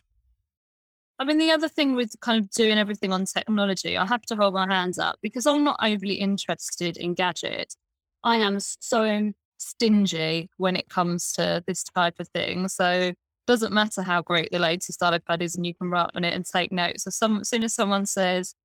I 1.19 1.25
mean, 1.25 1.37
the 1.37 1.51
other 1.51 1.69
thing 1.69 1.95
with 1.95 2.19
kind 2.21 2.43
of 2.43 2.49
doing 2.49 2.77
everything 2.77 3.13
on 3.13 3.25
technology, 3.25 3.97
I 3.97 4.05
have 4.05 4.23
to 4.23 4.35
hold 4.35 4.53
my 4.53 4.67
hands 4.67 4.97
up 4.97 5.17
because 5.21 5.45
I'm 5.45 5.63
not 5.63 5.79
overly 5.81 6.15
interested 6.15 6.97
in 6.97 7.13
gadgets. 7.13 7.77
I 8.23 8.37
am 8.37 8.59
so 8.59 9.31
stingy 9.57 10.49
when 10.57 10.75
it 10.75 10.89
comes 10.89 11.31
to 11.33 11.63
this 11.67 11.83
type 11.83 12.19
of 12.19 12.27
thing. 12.29 12.67
So 12.67 13.13
doesn't 13.45 13.73
matter 13.73 14.01
how 14.01 14.21
great 14.21 14.49
the 14.51 14.59
latest 14.59 15.01
iPad 15.01 15.41
is 15.41 15.55
and 15.55 15.65
you 15.65 15.75
can 15.75 15.89
write 15.89 16.09
on 16.15 16.23
it 16.23 16.33
and 16.33 16.45
take 16.45 16.71
notes. 16.71 17.03
So 17.03 17.11
some, 17.11 17.41
as 17.41 17.49
soon 17.49 17.63
as 17.63 17.73
someone 17.73 18.05
says 18.05 18.55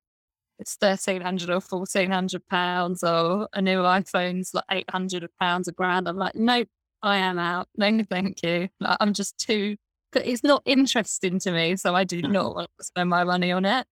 it's 0.57 0.75
thirteen 0.75 1.21
hundred 1.21 1.49
or 1.49 1.61
fourteen 1.61 2.11
hundred 2.11 2.47
pounds 2.47 3.03
or 3.03 3.47
a 3.53 3.61
new 3.61 3.79
iPhone's 3.79 4.53
like 4.53 4.65
eight 4.71 4.89
hundred 4.89 5.29
pounds 5.39 5.67
a 5.67 5.71
grand, 5.71 6.07
I'm 6.07 6.17
like, 6.17 6.35
nope, 6.35 6.67
I 7.01 7.17
am 7.17 7.37
out. 7.37 7.67
No, 7.77 8.03
thank 8.09 8.41
you. 8.43 8.69
Like, 8.79 8.97
I'm 8.99 9.13
just 9.13 9.37
too 9.37 9.77
it's 10.13 10.43
not 10.43 10.61
interesting 10.65 11.39
to 11.39 11.51
me, 11.51 11.75
so 11.75 11.95
I 11.95 12.03
do 12.03 12.21
not 12.21 12.55
want 12.55 12.69
to 12.77 12.83
spend 12.83 13.09
my 13.09 13.23
money 13.23 13.51
on 13.51 13.65
it. 13.65 13.85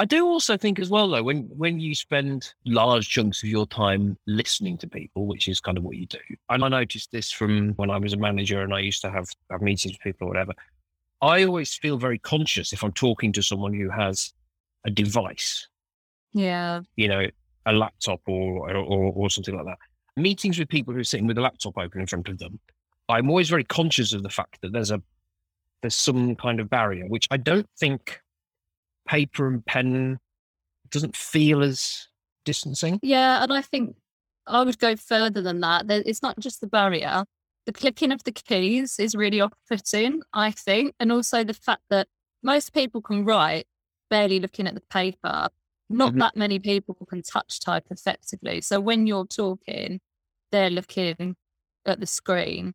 I 0.00 0.04
do 0.04 0.26
also 0.26 0.56
think 0.56 0.80
as 0.80 0.90
well 0.90 1.08
though, 1.08 1.22
when 1.22 1.44
when 1.56 1.78
you 1.78 1.94
spend 1.94 2.52
large 2.66 3.08
chunks 3.08 3.42
of 3.44 3.48
your 3.48 3.66
time 3.66 4.18
listening 4.26 4.76
to 4.78 4.88
people, 4.88 5.26
which 5.26 5.46
is 5.46 5.60
kind 5.60 5.78
of 5.78 5.84
what 5.84 5.96
you 5.96 6.06
do, 6.06 6.18
and 6.50 6.64
I 6.64 6.68
noticed 6.68 7.12
this 7.12 7.30
from 7.30 7.74
when 7.74 7.90
I 7.90 7.98
was 7.98 8.12
a 8.12 8.16
manager 8.16 8.62
and 8.62 8.74
I 8.74 8.80
used 8.80 9.02
to 9.02 9.10
have 9.10 9.28
have 9.50 9.62
meetings 9.62 9.94
with 9.94 10.00
people 10.00 10.26
or 10.26 10.30
whatever. 10.30 10.52
I 11.22 11.44
always 11.44 11.74
feel 11.76 11.96
very 11.96 12.18
conscious 12.18 12.72
if 12.72 12.82
I'm 12.82 12.92
talking 12.92 13.32
to 13.32 13.42
someone 13.42 13.72
who 13.72 13.88
has 13.88 14.32
a 14.84 14.90
device, 14.90 15.68
Yeah, 16.32 16.80
you 16.96 17.06
know, 17.06 17.26
a 17.64 17.72
laptop 17.72 18.20
or 18.26 18.76
or, 18.76 19.12
or 19.12 19.30
something 19.30 19.56
like 19.56 19.66
that. 19.66 19.78
Meetings 20.16 20.58
with 20.58 20.68
people 20.68 20.92
who 20.92 21.00
are 21.00 21.04
sitting 21.04 21.28
with 21.28 21.38
a 21.38 21.40
laptop 21.40 21.78
open 21.78 22.00
in 22.00 22.06
front 22.08 22.28
of 22.28 22.38
them, 22.38 22.58
I'm 23.08 23.28
always 23.28 23.50
very 23.50 23.64
conscious 23.64 24.12
of 24.12 24.22
the 24.22 24.30
fact 24.30 24.60
that 24.62 24.72
there's 24.72 24.90
a 24.90 25.02
there's 25.82 25.94
some 25.94 26.34
kind 26.36 26.60
of 26.60 26.70
barrier, 26.70 27.06
which 27.06 27.28
I 27.30 27.36
don't 27.36 27.68
think 27.78 28.20
paper 29.06 29.46
and 29.46 29.64
pen 29.66 30.18
doesn't 30.90 31.14
feel 31.16 31.62
as 31.62 32.08
distancing. 32.44 32.98
yeah, 33.02 33.42
and 33.42 33.52
I 33.52 33.60
think 33.60 33.96
I 34.46 34.62
would 34.62 34.78
go 34.78 34.96
further 34.96 35.42
than 35.42 35.60
that. 35.60 35.84
It's 35.88 36.22
not 36.22 36.38
just 36.38 36.60
the 36.60 36.66
barrier; 36.66 37.24
the 37.66 37.72
clicking 37.72 38.12
of 38.12 38.24
the 38.24 38.32
keys 38.32 38.98
is 38.98 39.14
really 39.14 39.40
off-putting. 39.40 40.22
I 40.32 40.50
think, 40.52 40.94
and 41.00 41.12
also 41.12 41.44
the 41.44 41.54
fact 41.54 41.82
that 41.90 42.08
most 42.42 42.72
people 42.72 43.02
can 43.02 43.24
write 43.24 43.66
barely 44.10 44.40
looking 44.40 44.66
at 44.66 44.74
the 44.74 44.80
paper. 44.82 45.48
Not 45.90 46.14
Mhm. 46.14 46.18
that 46.20 46.36
many 46.36 46.58
people 46.58 46.94
can 47.06 47.20
touch 47.22 47.60
type 47.60 47.86
effectively. 47.90 48.62
So 48.62 48.80
when 48.80 49.06
you're 49.06 49.26
talking, 49.26 50.00
they're 50.50 50.70
looking 50.70 51.36
at 51.84 52.00
the 52.00 52.06
screen. 52.06 52.72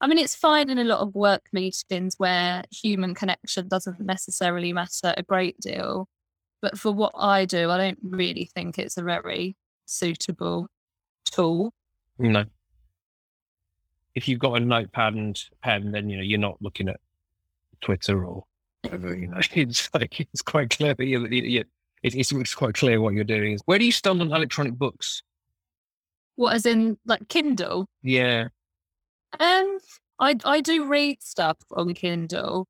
I 0.00 0.06
mean, 0.06 0.18
it's 0.18 0.34
fine 0.34 0.70
in 0.70 0.78
a 0.78 0.84
lot 0.84 1.00
of 1.00 1.14
work 1.14 1.48
meetings 1.52 2.14
where 2.18 2.62
human 2.70 3.14
connection 3.14 3.68
doesn't 3.68 4.00
necessarily 4.00 4.72
matter 4.72 5.12
a 5.16 5.22
great 5.22 5.58
deal. 5.58 6.08
But 6.60 6.78
for 6.78 6.92
what 6.92 7.12
I 7.16 7.44
do, 7.44 7.70
I 7.70 7.78
don't 7.78 7.98
really 8.02 8.50
think 8.54 8.78
it's 8.78 8.96
a 8.96 9.02
very 9.02 9.56
suitable 9.86 10.68
tool. 11.24 11.72
No. 12.18 12.44
If 14.14 14.28
you've 14.28 14.40
got 14.40 14.54
a 14.54 14.60
notepad 14.60 15.14
and 15.14 15.40
pen, 15.62 15.92
then 15.92 16.10
you 16.10 16.16
know 16.16 16.22
you're 16.22 16.38
not 16.38 16.60
looking 16.60 16.88
at 16.88 17.00
Twitter 17.80 18.24
or 18.24 18.44
whatever. 18.82 19.14
You 19.16 19.28
know, 19.28 19.40
it's 19.52 19.88
like 19.94 20.20
it's 20.20 20.42
quite 20.42 20.70
clear. 20.70 20.94
You, 20.98 21.26
you, 21.28 21.64
it's, 22.02 22.14
it's 22.14 22.32
it's 22.32 22.54
quite 22.54 22.74
clear 22.74 23.00
what 23.00 23.14
you're 23.14 23.24
doing. 23.24 23.58
Where 23.66 23.78
do 23.78 23.84
you 23.84 23.92
stand 23.92 24.20
on 24.20 24.32
electronic 24.32 24.74
books? 24.74 25.22
What, 26.36 26.54
as 26.54 26.66
in 26.66 26.98
like 27.04 27.28
Kindle? 27.28 27.86
Yeah, 28.02 28.48
Um, 29.38 29.78
I 30.18 30.36
I 30.44 30.60
do 30.60 30.86
read 30.86 31.22
stuff 31.22 31.58
on 31.72 31.94
Kindle. 31.94 32.66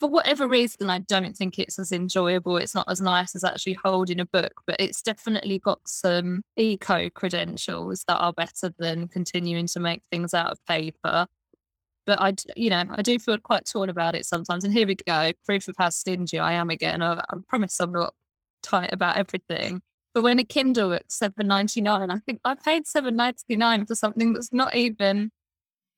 For 0.00 0.08
whatever 0.08 0.48
reason, 0.48 0.90
I 0.90 0.98
don't 0.98 1.36
think 1.36 1.58
it's 1.58 1.78
as 1.78 1.92
enjoyable. 1.92 2.56
It's 2.56 2.74
not 2.74 2.90
as 2.90 3.00
nice 3.00 3.36
as 3.36 3.44
actually 3.44 3.74
holding 3.84 4.18
a 4.18 4.26
book, 4.26 4.62
but 4.66 4.76
it's 4.80 5.00
definitely 5.00 5.60
got 5.60 5.78
some 5.86 6.42
eco 6.56 7.08
credentials 7.10 8.04
that 8.08 8.16
are 8.18 8.32
better 8.32 8.74
than 8.78 9.06
continuing 9.06 9.66
to 9.68 9.80
make 9.80 10.02
things 10.10 10.34
out 10.34 10.50
of 10.50 10.64
paper. 10.66 11.26
But 12.04 12.20
I, 12.20 12.34
you 12.56 12.68
know, 12.70 12.82
I 12.90 13.02
do 13.02 13.16
feel 13.20 13.38
quite 13.38 13.64
torn 13.64 13.88
about 13.90 14.16
it 14.16 14.26
sometimes. 14.26 14.64
And 14.64 14.72
here 14.72 14.88
we 14.88 14.96
go, 14.96 15.30
proof 15.46 15.68
of 15.68 15.76
how 15.78 15.90
stingy 15.90 16.36
I 16.36 16.54
am 16.54 16.68
again. 16.68 17.00
I, 17.00 17.20
I 17.20 17.36
promise 17.48 17.78
I'm 17.78 17.92
not 17.92 18.12
tight 18.60 18.92
about 18.92 19.16
everything. 19.18 19.82
But 20.14 20.22
when 20.22 20.40
a 20.40 20.44
Kindle 20.44 20.92
at 20.94 21.12
seven 21.12 21.46
ninety 21.46 21.80
nine, 21.80 22.10
I 22.10 22.18
think 22.18 22.40
I 22.44 22.56
paid 22.56 22.88
seven 22.88 23.14
ninety 23.14 23.54
nine 23.56 23.86
for 23.86 23.94
something 23.94 24.32
that's 24.32 24.52
not 24.52 24.74
even 24.74 25.30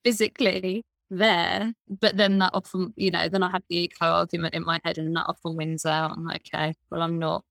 physically 0.05 0.85
there. 1.11 1.73
But 1.89 2.17
then 2.17 2.39
that 2.39 2.51
often, 2.55 2.93
you 2.97 3.11
know, 3.11 3.29
then 3.29 3.43
I 3.43 3.51
have 3.51 3.63
the 3.69 3.85
eco 3.85 4.07
argument 4.07 4.55
in 4.55 4.65
my 4.65 4.81
head, 4.85 4.99
and 4.99 5.15
that 5.17 5.27
often 5.27 5.57
wins 5.57 5.87
out. 5.87 6.13
I'm 6.13 6.25
like, 6.25 6.49
okay, 6.55 6.75
well, 6.91 7.03
I'm 7.03 7.19
not 7.19 7.45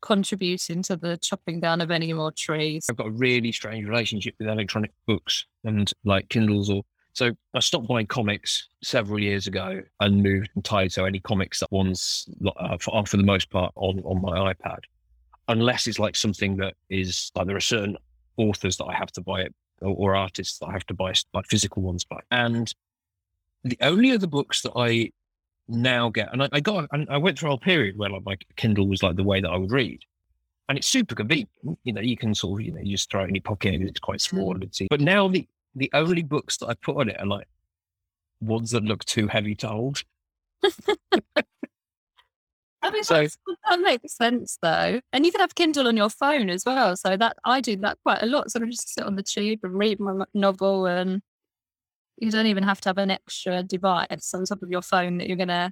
contributing 0.00 0.82
to 0.82 0.96
the 0.96 1.16
chopping 1.16 1.60
down 1.60 1.80
of 1.80 1.90
any 1.90 2.12
more 2.12 2.32
trees. 2.32 2.86
I've 2.90 2.96
got 2.96 3.06
a 3.06 3.10
really 3.10 3.52
strange 3.52 3.86
relationship 3.88 4.34
with 4.38 4.48
electronic 4.48 4.90
books 5.06 5.46
and 5.64 5.90
like 6.04 6.28
Kindles 6.28 6.68
or 6.68 6.82
so 7.14 7.30
I 7.54 7.60
stopped 7.60 7.88
buying 7.88 8.06
comics 8.06 8.68
several 8.82 9.20
years 9.20 9.46
ago 9.46 9.82
and 10.00 10.22
moved 10.22 10.50
entirely 10.56 10.88
to 10.90 11.04
any 11.04 11.20
comics 11.20 11.60
that 11.60 11.70
one's 11.70 12.26
uh, 12.56 12.78
for, 12.78 13.04
for 13.06 13.16
the 13.16 13.22
most 13.22 13.50
part 13.50 13.72
on, 13.76 14.00
on 14.00 14.22
my 14.22 14.52
iPad, 14.52 14.78
unless 15.48 15.86
it's 15.86 15.98
like 15.98 16.16
something 16.16 16.56
that 16.56 16.74
is 16.88 17.30
like 17.34 17.46
there 17.46 17.56
are 17.56 17.60
certain 17.60 17.96
authors 18.38 18.78
that 18.78 18.86
I 18.86 18.94
have 18.94 19.12
to 19.12 19.20
buy 19.20 19.42
it 19.42 19.54
or, 19.82 20.12
or 20.12 20.16
artists 20.16 20.58
that 20.58 20.66
I 20.66 20.72
have 20.72 20.86
to 20.86 20.94
buy 20.94 21.12
like 21.34 21.46
physical 21.46 21.82
ones 21.82 22.04
by. 22.04 22.20
And 22.30 22.72
the 23.64 23.78
only 23.80 24.12
other 24.12 24.26
books 24.26 24.62
that 24.62 24.72
I 24.76 25.10
now 25.68 26.08
get, 26.10 26.32
and 26.32 26.42
I, 26.42 26.48
I 26.52 26.60
got, 26.60 26.88
and 26.92 27.08
I 27.08 27.16
went 27.18 27.38
through 27.38 27.48
a 27.48 27.50
whole 27.50 27.58
period 27.58 27.96
where 27.96 28.10
like 28.10 28.24
my 28.24 28.36
Kindle 28.56 28.88
was 28.88 29.02
like 29.02 29.16
the 29.16 29.22
way 29.22 29.40
that 29.40 29.50
I 29.50 29.56
would 29.56 29.70
read. 29.70 30.00
and 30.68 30.78
it's 30.78 30.86
super 30.86 31.14
convenient. 31.14 31.50
You 31.84 31.92
know, 31.92 32.00
you 32.00 32.16
can 32.16 32.34
sort 32.34 32.60
of, 32.60 32.66
you 32.66 32.72
know, 32.72 32.80
you 32.80 32.92
just 32.92 33.10
throw 33.10 33.24
it 33.24 33.28
in 33.28 33.34
your 33.34 33.42
pocket 33.42 33.74
and 33.74 33.88
it's 33.88 34.00
quite 34.00 34.22
hmm. 34.22 34.36
small. 34.36 34.54
And 34.54 34.64
it's, 34.64 34.80
but 34.88 35.00
now 35.00 35.28
the, 35.28 35.46
the 35.74 35.90
only 35.92 36.22
books 36.22 36.56
that 36.58 36.68
I 36.68 36.74
put 36.74 36.96
on 36.96 37.08
it 37.08 37.20
are 37.20 37.26
like 37.26 37.48
ones 38.40 38.72
that 38.72 38.84
look 38.84 39.04
too 39.04 39.28
heavy 39.28 39.54
to 39.56 39.68
hold. 39.68 40.02
I 42.82 42.90
mean, 42.90 43.04
So- 43.04 43.26
that 43.68 43.80
makes 43.80 44.16
sense 44.16 44.58
though. 44.60 45.00
And 45.12 45.24
you 45.24 45.32
can 45.32 45.40
have 45.40 45.54
Kindle 45.54 45.86
on 45.88 45.96
your 45.96 46.10
phone 46.10 46.50
as 46.50 46.64
well. 46.66 46.96
So 46.96 47.16
that 47.16 47.36
I 47.44 47.60
do 47.60 47.76
that 47.76 47.98
quite 48.04 48.22
a 48.22 48.26
lot. 48.26 48.50
So 48.50 48.60
I 48.60 48.66
just 48.66 48.92
sit 48.92 49.04
on 49.04 49.16
the 49.16 49.22
tube 49.22 49.60
and 49.62 49.78
read 49.78 50.00
my 50.00 50.24
novel, 50.34 50.86
and 50.86 51.22
you 52.18 52.30
don't 52.30 52.46
even 52.46 52.64
have 52.64 52.80
to 52.82 52.88
have 52.88 52.98
an 52.98 53.10
extra 53.10 53.62
device 53.62 54.34
on 54.34 54.44
top 54.44 54.62
of 54.62 54.70
your 54.70 54.82
phone 54.82 55.18
that 55.18 55.28
you're 55.28 55.36
going 55.36 55.48
to 55.48 55.70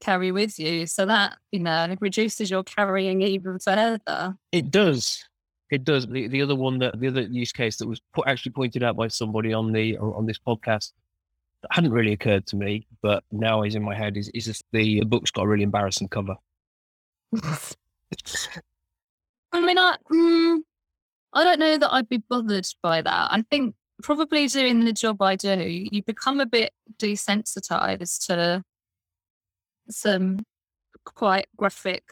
carry 0.00 0.30
with 0.30 0.58
you. 0.58 0.86
So 0.86 1.06
that 1.06 1.38
you 1.52 1.60
know 1.60 1.94
reduces 2.00 2.50
your 2.50 2.62
carrying 2.64 3.22
even 3.22 3.58
further. 3.58 4.34
It 4.52 4.70
does. 4.70 5.24
It 5.70 5.84
does. 5.84 6.06
The, 6.06 6.28
the 6.28 6.42
other 6.42 6.54
one 6.54 6.78
that 6.78 7.00
the 7.00 7.08
other 7.08 7.22
use 7.22 7.50
case 7.50 7.78
that 7.78 7.88
was 7.88 8.00
put, 8.14 8.28
actually 8.28 8.52
pointed 8.52 8.82
out 8.82 8.96
by 8.96 9.08
somebody 9.08 9.52
on 9.52 9.72
the 9.72 9.96
on 9.98 10.26
this 10.26 10.38
podcast 10.38 10.92
hadn't 11.70 11.92
really 11.92 12.12
occurred 12.12 12.46
to 12.48 12.56
me, 12.56 12.86
but 13.02 13.24
now 13.30 13.62
is 13.62 13.74
in 13.74 13.82
my 13.82 13.94
head 13.94 14.16
is 14.16 14.28
is 14.30 14.44
just 14.44 14.64
the 14.72 15.02
book's 15.04 15.30
got 15.30 15.42
a 15.42 15.48
really 15.48 15.62
embarrassing 15.62 16.08
cover. 16.08 16.36
I 19.52 19.60
mean, 19.60 19.78
I 19.78 19.96
mm, 20.10 20.58
I 21.32 21.44
don't 21.44 21.60
know 21.60 21.78
that 21.78 21.92
I'd 21.92 22.08
be 22.08 22.22
bothered 22.28 22.66
by 22.82 23.02
that. 23.02 23.28
I 23.32 23.42
think 23.50 23.74
probably 24.02 24.46
doing 24.48 24.84
the 24.84 24.92
job 24.92 25.22
I 25.22 25.36
do, 25.36 25.56
you 25.58 26.02
become 26.02 26.40
a 26.40 26.46
bit 26.46 26.72
desensitized 26.98 28.26
to 28.26 28.62
some 29.88 30.40
quite 31.04 31.46
graphic 31.56 32.04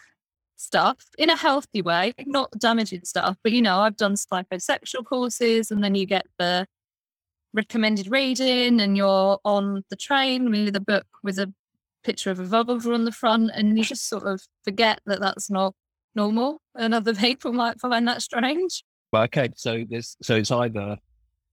stuff 0.57 1.05
in 1.19 1.31
a 1.31 1.37
healthy 1.37 1.83
way, 1.83 2.15
not 2.27 2.51
damaging 2.59 3.05
stuff. 3.05 3.37
But 3.43 3.53
you 3.53 3.63
know, 3.63 3.81
I've 3.81 3.97
done 3.97 4.15
psychosexual 4.15 5.05
courses, 5.05 5.71
and 5.71 5.83
then 5.83 5.95
you 5.95 6.07
get 6.07 6.27
the 6.39 6.67
recommended 7.55 8.09
reading, 8.11 8.81
and 8.81 8.97
you're 8.97 9.39
on 9.45 9.85
the 9.89 9.97
train 9.97 10.51
with 10.51 10.77
a 10.77 10.81
book 10.81 11.07
with 11.23 11.39
a 11.39 11.53
picture 12.03 12.31
of 12.31 12.39
a 12.41 12.45
vulva 12.45 12.93
on 12.93 13.05
the 13.07 13.13
front, 13.13 13.51
and 13.55 13.79
you 13.79 13.85
just 13.85 14.09
sort 14.09 14.25
of 14.25 14.43
forget 14.65 15.01
that 15.07 15.21
that's 15.21 15.49
not 15.49 15.75
normal, 16.15 16.61
and 16.75 16.93
other 16.93 17.15
people 17.27 17.53
might 17.53 17.81
find 17.81 18.07
that 18.09 18.21
strange. 18.21 18.85
But 19.13 19.35
okay, 19.37 19.49
so 19.57 19.85
there's 19.89 20.17
so 20.23 20.35
it's 20.37 20.51
either 20.51 20.99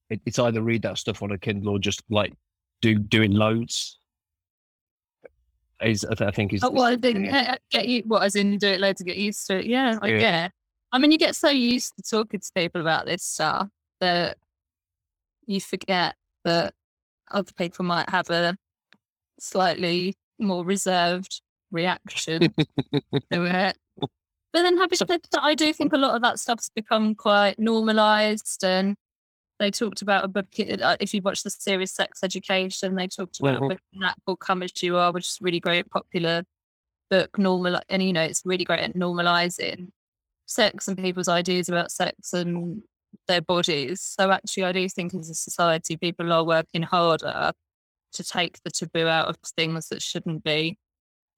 it, 0.09 0.19
it's 0.25 0.39
either 0.39 0.61
read 0.61 0.81
that 0.81 0.97
stuff 0.97 1.21
on 1.21 1.31
a 1.31 1.37
Kindle 1.37 1.75
or 1.75 1.79
just 1.79 2.01
like 2.09 2.33
do 2.81 2.95
doing 2.95 3.31
loads. 3.31 3.99
Is 5.83 6.05
I 6.05 6.29
think 6.31 6.53
is 6.53 6.63
Oh, 6.63 6.69
well, 6.69 6.83
I 6.83 6.97
yeah. 7.03 7.53
uh, 7.53 7.55
get 7.71 7.87
you 7.87 8.03
what 8.05 8.21
as 8.23 8.35
in 8.35 8.57
do 8.57 8.67
it 8.67 8.79
loads 8.79 8.99
to 8.99 9.03
get 9.03 9.17
used 9.17 9.47
to 9.47 9.59
it. 9.59 9.65
Yeah, 9.65 9.97
I 10.01 10.07
Yeah. 10.09 10.19
get. 10.19 10.51
I 10.91 10.99
mean, 10.99 11.11
you 11.11 11.17
get 11.17 11.35
so 11.35 11.49
used 11.49 11.95
to 11.95 12.03
talking 12.03 12.39
to 12.39 12.51
people 12.53 12.81
about 12.81 13.05
this 13.05 13.23
stuff 13.23 13.69
that 13.99 14.37
you 15.51 15.61
forget 15.61 16.15
that 16.45 16.73
other 17.29 17.51
people 17.57 17.85
might 17.85 18.09
have 18.09 18.29
a 18.29 18.55
slightly 19.39 20.15
more 20.39 20.65
reserved 20.65 21.41
reaction 21.71 22.41
to 23.31 23.45
it. 23.45 23.77
But 24.53 24.63
then, 24.63 24.77
having 24.77 24.97
said 24.97 25.07
that, 25.31 25.41
I 25.41 25.55
do 25.55 25.71
think 25.71 25.93
a 25.93 25.97
lot 25.97 26.15
of 26.15 26.21
that 26.23 26.39
stuff's 26.39 26.69
become 26.75 27.15
quite 27.15 27.57
normalised. 27.57 28.63
And 28.63 28.95
they 29.59 29.71
talked 29.71 30.01
about 30.01 30.25
a 30.25 30.27
book, 30.27 30.47
uh, 30.59 30.97
if 30.99 31.13
you 31.13 31.21
watch 31.21 31.43
the 31.43 31.49
series 31.49 31.91
Sex 31.91 32.19
Education, 32.23 32.95
they 32.95 33.07
talked 33.07 33.39
about 33.39 33.61
Mhm. 33.61 33.69
book 33.69 33.79
in 33.93 33.99
that 34.01 34.17
called 34.25 34.39
Come 34.39 34.63
As 34.63 34.83
You 34.83 34.97
Are, 34.97 35.11
which 35.13 35.27
is 35.27 35.37
really 35.39 35.59
great, 35.61 35.89
popular 35.89 36.43
book. 37.09 37.37
Normal, 37.37 37.79
and 37.87 38.03
you 38.03 38.11
know, 38.11 38.23
it's 38.23 38.41
really 38.45 38.65
great 38.65 38.81
at 38.81 38.93
normalising 38.93 39.91
sex 40.47 40.89
and 40.89 40.97
people's 40.97 41.29
ideas 41.29 41.69
about 41.69 41.91
sex 41.91 42.33
and 42.33 42.83
their 43.27 43.41
bodies. 43.41 44.01
So, 44.01 44.31
actually, 44.31 44.63
I 44.63 44.71
do 44.71 44.89
think 44.89 45.13
as 45.13 45.29
a 45.29 45.35
society, 45.35 45.97
people 45.97 46.31
are 46.31 46.43
working 46.43 46.83
harder 46.83 47.51
to 48.13 48.23
take 48.23 48.61
the 48.63 48.71
taboo 48.71 49.07
out 49.07 49.27
of 49.27 49.37
things 49.55 49.89
that 49.89 50.01
shouldn't 50.01 50.43
be 50.43 50.77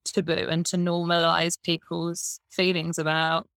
taboo 0.04 0.48
and 0.50 0.66
to 0.66 0.78
normalize 0.78 1.58
people's 1.62 2.40
feelings 2.52 2.98
about 2.98 3.48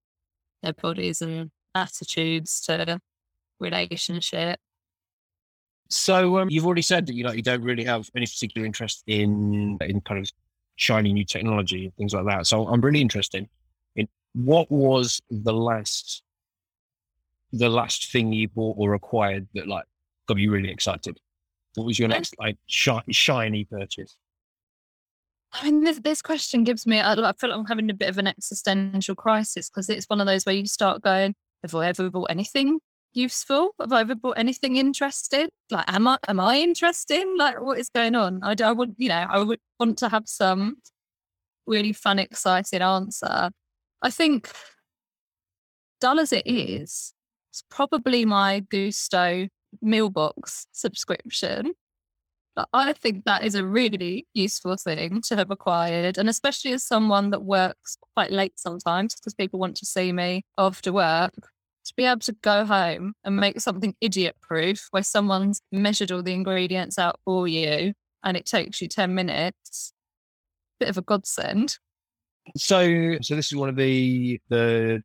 their 0.63 0.73
bodies 0.73 1.23
and 1.23 1.51
attitudes 1.75 2.61
to 2.63 3.01
relationship. 3.61 4.59
So 5.89 6.39
um, 6.39 6.51
you've 6.51 6.67
already 6.67 6.83
said 6.83 7.07
that 7.07 7.15
you 7.15 7.25
know 7.25 7.33
you 7.33 7.43
don't 7.43 7.63
really 7.63 7.85
have 7.85 8.09
any 8.17 8.27
particular 8.27 8.67
interest 8.67 9.05
in 9.07 9.79
in 9.81 10.01
kind 10.01 10.21
of 10.21 10.31
shiny 10.77 11.13
new 11.13 11.25
technology 11.25 11.85
and 11.85 11.95
things 11.95 12.13
like 12.13 12.27
that. 12.27 12.47
So 12.47 12.67
I'm 12.67 12.81
really 12.81 13.01
interested 13.01 13.49
in 13.95 14.09
what 14.35 14.71
was 14.71 15.23
the 15.31 15.53
last 15.53 16.23
the 17.59 17.69
last 17.69 18.11
thing 18.11 18.33
you 18.33 18.49
bought 18.49 18.77
or 18.79 18.95
acquired 18.95 19.47
that 19.55 19.67
like 19.67 19.85
got 20.27 20.39
you 20.39 20.51
really 20.51 20.71
excited. 20.71 21.19
What 21.75 21.87
was 21.87 21.99
your 21.99 22.09
next 22.09 22.35
like 22.39 22.57
shi- 22.67 23.01
shiny 23.11 23.65
purchase? 23.65 24.17
I 25.53 25.65
mean, 25.65 25.85
this, 25.85 26.01
this 26.01 26.23
question 26.23 26.65
gives 26.65 26.87
me, 26.87 27.01
I, 27.01 27.13
I 27.13 27.33
feel 27.33 27.51
like 27.51 27.59
I'm 27.59 27.67
having 27.67 27.91
a 27.91 27.95
bit 27.95 28.09
of 28.09 28.19
an 28.19 28.27
existential 28.27 29.15
crisis 29.15 29.71
because 29.71 29.89
it's 29.89 30.07
one 30.07 30.21
of 30.21 30.27
those 30.27 30.45
where 30.45 30.55
you 30.55 30.67
start 30.67 31.03
going, 31.03 31.35
have 31.63 31.75
I 31.75 31.89
ever 31.89 32.11
bought 32.11 32.31
anything 32.31 32.81
useful? 33.15 33.71
Have 33.81 33.93
I 33.93 34.01
ever 34.01 34.15
bought 34.15 34.39
anything 34.39 34.77
interesting? 34.77 35.49
Like, 35.71 35.85
am 35.89 36.09
I, 36.09 36.19
am 36.29 36.41
I 36.41 36.59
interesting? 36.59 37.37
Like, 37.39 37.61
what 37.61 37.79
is 37.79 37.89
going 37.89 38.15
on? 38.15 38.41
I, 38.43 38.55
I 38.63 38.73
would, 38.73 38.95
you 38.99 39.09
know, 39.09 39.27
I 39.29 39.39
would 39.39 39.61
want 39.81 39.99
to 39.99 40.09
have 40.09 40.25
some 40.27 40.77
really 41.67 41.93
fun, 41.93 42.19
exciting 42.19 42.83
answer. 42.83 43.51
I 44.03 44.11
think, 44.11 44.51
dull 46.01 46.21
as 46.21 46.33
it 46.33 46.47
is, 46.47 47.15
it's 47.57 47.65
probably 47.71 48.27
my 48.27 48.61
Gousto 48.71 49.49
meal 49.81 50.11
box 50.11 50.67
subscription. 50.73 51.73
But 52.55 52.69
I 52.75 52.93
think 52.93 53.25
that 53.25 53.45
is 53.45 53.55
a 53.55 53.65
really 53.65 54.27
useful 54.35 54.77
thing 54.77 55.23
to 55.29 55.37
have 55.37 55.51
acquired. 55.51 56.19
And 56.19 56.29
especially 56.29 56.73
as 56.73 56.85
someone 56.85 57.31
that 57.31 57.45
works 57.45 57.97
quite 58.15 58.31
late 58.31 58.59
sometimes 58.59 59.15
because 59.15 59.33
people 59.33 59.59
want 59.59 59.75
to 59.79 59.87
see 59.87 60.13
me 60.13 60.45
after 60.59 60.93
work, 60.93 61.33
to 61.87 61.95
be 61.97 62.05
able 62.05 62.21
to 62.21 62.33
go 62.43 62.67
home 62.67 63.15
and 63.25 63.37
make 63.37 63.59
something 63.61 63.95
idiot 64.03 64.37
proof 64.43 64.89
where 64.91 65.03
someone's 65.03 65.63
measured 65.73 66.13
all 66.13 66.23
the 66.23 66.35
ingredients 66.35 66.99
out 66.99 67.19
for 67.25 67.49
you 67.49 67.95
and 68.23 68.37
it 68.37 68.45
takes 68.45 68.83
you 68.83 68.89
10 68.89 69.15
minutes, 69.15 69.95
bit 70.79 70.91
of 70.91 70.99
a 70.99 71.03
godsend. 71.03 71.79
So 72.57 73.17
so 73.23 73.35
this 73.35 73.47
is 73.47 73.57
one 73.57 73.71
of 73.71 73.77
the 73.77 74.41
the 74.51 75.03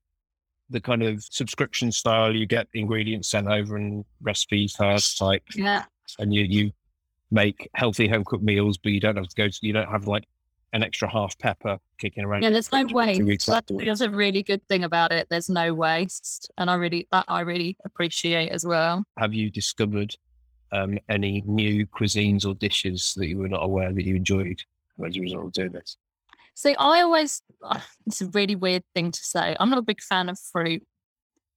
the 0.71 0.81
kind 0.81 1.03
of 1.03 1.23
subscription 1.23 1.91
style 1.91 2.36
you 2.36 2.45
get 2.45 2.67
ingredients 2.73 3.29
sent 3.29 3.47
over 3.47 3.75
and 3.77 4.03
recipes 4.21 4.75
first 4.75 5.17
type 5.17 5.43
Yeah. 5.55 5.84
and 6.17 6.34
you 6.34 6.43
you 6.43 6.71
make 7.29 7.69
healthy 7.75 8.07
home 8.07 8.23
cooked 8.25 8.43
meals, 8.43 8.77
but 8.77 8.91
you 8.91 8.99
don't 8.99 9.15
have 9.15 9.27
to 9.27 9.36
go 9.36 9.47
to 9.47 9.60
you 9.62 9.73
don't 9.73 9.89
have 9.89 10.07
like 10.07 10.25
an 10.73 10.84
extra 10.84 11.10
half 11.10 11.38
pepper 11.38 11.77
kicking 11.97 12.23
around. 12.23 12.43
Yeah, 12.43 12.49
there's 12.49 12.71
no 12.71 12.86
waste. 12.86 13.45
That's, 13.47 13.71
that's 13.86 14.01
a 14.01 14.10
really 14.10 14.41
good 14.41 14.65
thing 14.69 14.86
about 14.86 15.12
it. 15.12 15.27
There's 15.29 15.49
no 15.49 15.73
waste. 15.73 16.49
And 16.57 16.69
I 16.69 16.75
really, 16.75 17.07
that 17.12 17.25
I 17.27 17.41
really 17.41 17.75
appreciate 17.84 18.49
as 18.51 18.65
well. 18.65 19.03
Have 19.17 19.34
you 19.34 19.49
discovered 19.51 20.15
um, 20.71 20.97
any 21.10 21.43
new 21.45 21.86
cuisines 21.88 22.45
or 22.45 22.53
dishes 22.53 23.13
that 23.17 23.27
you 23.27 23.38
were 23.39 23.49
not 23.49 23.63
aware 23.63 23.91
that 23.91 24.05
you 24.05 24.15
enjoyed 24.15 24.62
as 25.05 25.17
a 25.17 25.19
result 25.19 25.45
of 25.47 25.51
doing 25.51 25.71
this? 25.73 25.97
See, 26.62 26.76
I 26.76 27.02
always, 27.02 27.41
ah, 27.63 27.84
it's 28.06 28.21
a 28.21 28.28
really 28.28 28.56
weird 28.56 28.84
thing 28.93 29.10
to 29.10 29.19
say. 29.19 29.58
I'm 29.60 29.71
not 29.71 29.80
a 29.80 29.82
big 29.82 30.00
fan 30.00 30.30
of 30.30 30.38
fruit 30.38 30.84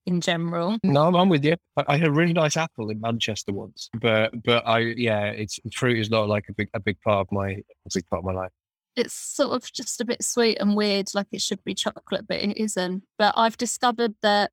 in 0.06 0.22
general. 0.22 0.78
No, 0.82 1.06
I'm, 1.06 1.14
I'm 1.14 1.28
with 1.28 1.44
you. 1.44 1.56
I, 1.76 1.84
I 1.88 1.96
had 1.98 2.08
a 2.08 2.10
really 2.10 2.32
nice 2.32 2.56
apple 2.56 2.88
in 2.88 3.02
Manchester 3.02 3.52
once, 3.52 3.90
but 4.00 4.30
but 4.42 4.66
I 4.66 4.78
yeah, 4.78 5.26
it's 5.26 5.60
fruit 5.74 5.98
is 5.98 6.08
not 6.08 6.28
like 6.28 6.46
a 6.48 6.54
big 6.54 6.70
a 6.72 6.80
big 6.80 6.98
part 7.02 7.20
of 7.20 7.32
my 7.32 7.50
a 7.50 7.90
big 7.92 8.06
part 8.06 8.20
of 8.20 8.24
my 8.24 8.32
life. 8.32 8.50
It's 8.96 9.12
sort 9.12 9.50
of 9.50 9.70
just 9.70 10.00
a 10.00 10.06
bit 10.06 10.24
sweet 10.24 10.56
and 10.58 10.74
weird, 10.74 11.08
like 11.12 11.26
it 11.32 11.42
should 11.42 11.62
be 11.64 11.74
chocolate, 11.74 12.26
but 12.26 12.38
it 12.38 12.56
isn't. 12.56 13.02
But 13.18 13.34
I've 13.36 13.58
discovered 13.58 14.14
that 14.22 14.52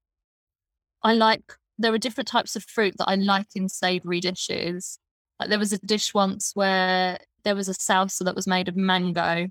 I 1.01 1.13
like, 1.13 1.53
there 1.77 1.93
are 1.93 1.97
different 1.97 2.27
types 2.27 2.57
of 2.57 2.65
fruit 2.65 2.95
that 2.97 3.07
I 3.07 3.15
like 3.15 3.47
in 3.55 3.69
savory 3.69 4.19
dishes. 4.19 4.99
Like 5.39 5.47
there 5.47 5.59
was 5.59 5.71
a 5.71 5.77
dish 5.77 6.13
once 6.13 6.51
where 6.55 7.19
there 7.45 7.55
was 7.55 7.69
a 7.69 7.73
salsa 7.73 8.25
that 8.25 8.35
was 8.35 8.47
made 8.47 8.67
of 8.67 8.75
mango 8.75 9.47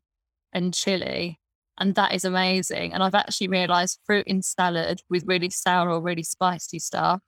and 0.52 0.74
chili. 0.74 1.38
And 1.78 1.94
that 1.94 2.12
is 2.12 2.24
amazing. 2.24 2.92
And 2.92 3.02
I've 3.02 3.14
actually 3.14 3.48
realized 3.48 4.00
fruit 4.04 4.26
in 4.26 4.42
salad 4.42 5.00
with 5.08 5.24
really 5.26 5.50
sour 5.50 5.90
or 5.90 6.02
really 6.02 6.22
spicy 6.22 6.78
stuff 6.78 7.22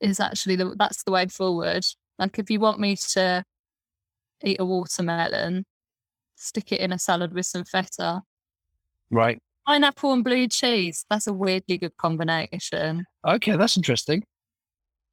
is 0.00 0.20
actually 0.20 0.56
the 0.56 0.74
that's 0.78 1.02
the 1.04 1.10
way 1.12 1.26
forward. 1.26 1.84
Like 2.18 2.38
if 2.38 2.50
you 2.50 2.60
want 2.60 2.80
me 2.80 2.96
to 3.12 3.44
eat 4.42 4.60
a 4.60 4.64
watermelon, 4.64 5.64
stick 6.36 6.72
it 6.72 6.80
in 6.80 6.92
a 6.92 6.98
salad 6.98 7.34
with 7.34 7.46
some 7.46 7.64
feta. 7.64 8.22
Right. 9.10 9.38
Pineapple 9.66 10.12
and 10.12 10.24
blue 10.24 10.48
cheese. 10.48 11.04
That's 11.10 11.26
a 11.26 11.32
weirdly 11.32 11.78
good 11.78 11.96
combination. 11.96 13.04
Okay, 13.26 13.56
that's 13.56 13.76
interesting. 13.76 14.24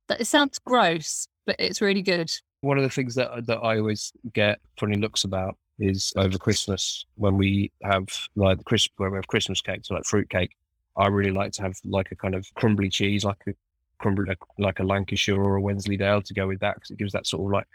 That 0.08 0.22
it 0.22 0.26
sounds 0.26 0.60
gross, 0.60 1.28
but 1.46 1.56
it's 1.60 1.82
really 1.82 2.02
good. 2.02 2.32
One 2.62 2.78
of 2.78 2.84
the 2.84 2.90
things 2.90 3.16
that 3.16 3.46
that 3.48 3.58
I 3.58 3.80
always 3.80 4.12
get 4.34 4.60
funny 4.78 4.98
looks 4.98 5.24
about 5.24 5.58
is 5.80 6.14
over 6.16 6.38
Christmas 6.38 7.06
when 7.16 7.38
we 7.38 7.72
have 7.84 8.06
like 8.36 8.64
Chris 8.66 8.88
when 8.98 9.12
we 9.12 9.18
have 9.18 9.28
Christmas 9.28 9.62
cake, 9.62 9.82
so 9.84 9.96
like 9.96 10.06
fruit 10.06 10.30
cake. 10.30 10.56
I 10.96 11.08
really 11.08 11.32
like 11.32 11.52
to 11.54 11.64
have 11.64 11.76
like 11.86 12.12
a 12.12 12.16
kind 12.16 12.36
of 12.36 12.46
crumbly 12.56 12.90
cheese, 12.90 13.26
like 13.26 13.42
a 13.48 13.54
crumbly, 13.98 14.36
like 14.60 14.80
a 14.80 14.84
Lancashire 14.84 15.42
or 15.42 15.56
a 15.56 15.62
Wensleydale 15.62 16.22
to 16.22 16.34
go 16.34 16.48
with 16.48 16.60
that 16.60 16.76
because 16.76 16.92
it 16.92 16.98
gives 16.98 17.14
that 17.14 17.26
sort 17.26 17.48
of 17.48 17.52
like 17.52 17.68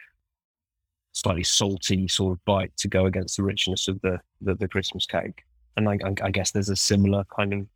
slightly 1.13 1.43
salty 1.43 2.07
sort 2.07 2.33
of 2.33 2.45
bite 2.45 2.77
to 2.77 2.87
go 2.87 3.07
against 3.07 3.37
the 3.37 3.43
richness 3.43 3.89
of 3.89 4.01
the 4.03 4.21
the, 4.41 4.55
the 4.55 4.69
Christmas 4.69 5.07
cake. 5.07 5.43
And 5.77 5.89
I, 5.89 5.99
I, 6.25 6.31
guess 6.33 6.51
there's 6.51 6.71
a 6.71 6.77
similar 6.77 7.25
kind 7.35 7.53
of 7.53 7.67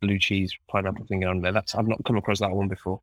blue 0.00 0.18
cheese 0.18 0.56
pineapple 0.68 1.04
thing 1.06 1.24
on 1.24 1.42
there. 1.42 1.52
That's 1.52 1.74
I've 1.74 1.86
not 1.86 2.02
come 2.06 2.16
across 2.16 2.40
that 2.40 2.50
one 2.50 2.68
before. 2.68 3.00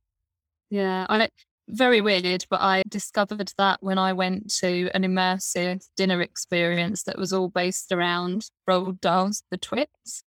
Yeah, 0.70 1.06
I 1.10 1.30
very 1.68 2.02
weird, 2.02 2.46
but 2.50 2.62
I 2.62 2.84
discovered 2.88 3.52
that 3.58 3.82
when 3.82 3.98
I 3.98 4.14
went 4.14 4.54
to 4.60 4.90
an 4.94 5.04
immersive 5.04 5.88
dinner 5.98 6.22
experience 6.22 7.04
that 7.04 7.18
was 7.18 7.34
all 7.34 7.50
based 7.50 7.92
around 7.92 8.50
Roald 8.70 9.00
Dahl's 9.02 9.44
The 9.50 9.58
Twits. 9.58 10.24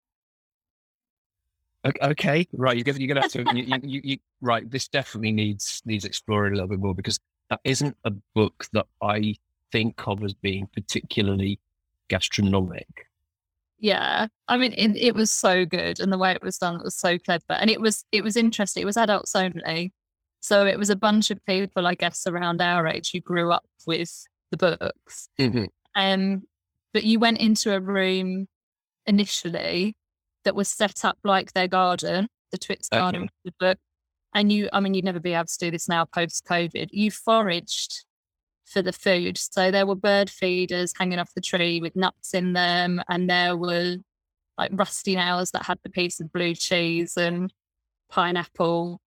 Okay, 1.85 2.47
right. 2.53 2.75
You're 2.75 2.83
gonna, 2.83 2.99
you're 2.99 3.07
gonna 3.07 3.21
have 3.21 3.31
to. 3.31 3.45
you, 3.55 3.79
you, 3.83 4.01
you, 4.03 4.17
right. 4.41 4.69
This 4.69 4.87
definitely 4.87 5.31
needs 5.31 5.81
needs 5.85 6.05
exploring 6.05 6.53
a 6.53 6.55
little 6.55 6.69
bit 6.69 6.79
more 6.79 6.95
because 6.95 7.19
that 7.49 7.61
isn't 7.63 7.95
a 8.03 8.11
book 8.35 8.67
that 8.73 8.87
I 9.01 9.35
think 9.71 10.07
of 10.07 10.23
as 10.23 10.33
being 10.33 10.67
particularly 10.73 11.59
gastronomic. 12.09 12.87
Yeah, 13.79 14.27
I 14.47 14.57
mean, 14.57 14.73
it, 14.73 14.97
it 14.97 15.15
was 15.15 15.31
so 15.31 15.65
good, 15.65 15.99
and 15.99 16.11
the 16.11 16.17
way 16.17 16.31
it 16.31 16.41
was 16.41 16.57
done 16.57 16.81
was 16.83 16.95
so 16.95 17.19
clever, 17.19 17.43
and 17.51 17.69
it 17.69 17.79
was 17.79 18.03
it 18.11 18.23
was 18.23 18.35
interesting. 18.35 18.81
It 18.81 18.87
was 18.87 18.97
adults 18.97 19.35
only, 19.35 19.93
so 20.39 20.65
it 20.65 20.77
was 20.77 20.89
a 20.89 20.95
bunch 20.95 21.31
of 21.31 21.43
people, 21.45 21.87
I 21.87 21.95
guess, 21.95 22.25
around 22.27 22.61
our 22.61 22.87
age 22.87 23.11
who 23.11 23.19
grew 23.19 23.51
up 23.51 23.65
with 23.85 24.25
the 24.51 24.57
books. 24.57 25.29
Mm-hmm. 25.39 25.65
Um, 25.95 26.43
but 26.93 27.03
you 27.03 27.19
went 27.19 27.39
into 27.39 27.73
a 27.73 27.79
room 27.79 28.47
initially 29.05 29.95
that 30.45 30.55
was 30.55 30.69
set 30.69 31.03
up 31.03 31.17
like 31.23 31.53
their 31.53 31.67
garden, 31.67 32.27
the 32.51 32.57
Twits 32.57 32.89
garden 32.89 33.23
okay. 33.23 33.31
the 33.45 33.53
book, 33.59 33.77
and 34.33 34.51
you, 34.51 34.69
I 34.71 34.79
mean, 34.79 34.93
you'd 34.93 35.05
never 35.05 35.19
be 35.19 35.33
able 35.33 35.45
to 35.45 35.57
do 35.59 35.71
this 35.71 35.89
now 35.89 36.05
post 36.05 36.45
COVID. 36.45 36.89
You 36.91 37.11
foraged 37.11 38.05
for 38.65 38.81
the 38.81 38.93
food. 38.93 39.37
So 39.37 39.71
there 39.71 39.85
were 39.85 39.95
bird 39.95 40.29
feeders 40.29 40.93
hanging 40.97 41.19
off 41.19 41.33
the 41.33 41.41
tree 41.41 41.79
with 41.81 41.95
nuts 41.95 42.33
in 42.33 42.53
them, 42.53 43.01
and 43.09 43.29
there 43.29 43.57
were 43.57 43.97
like 44.57 44.71
rusty 44.73 45.15
nails 45.15 45.51
that 45.51 45.65
had 45.65 45.79
the 45.83 45.89
piece 45.89 46.19
of 46.19 46.31
blue 46.31 46.55
cheese 46.55 47.15
and 47.15 47.53
pineapple 48.09 48.99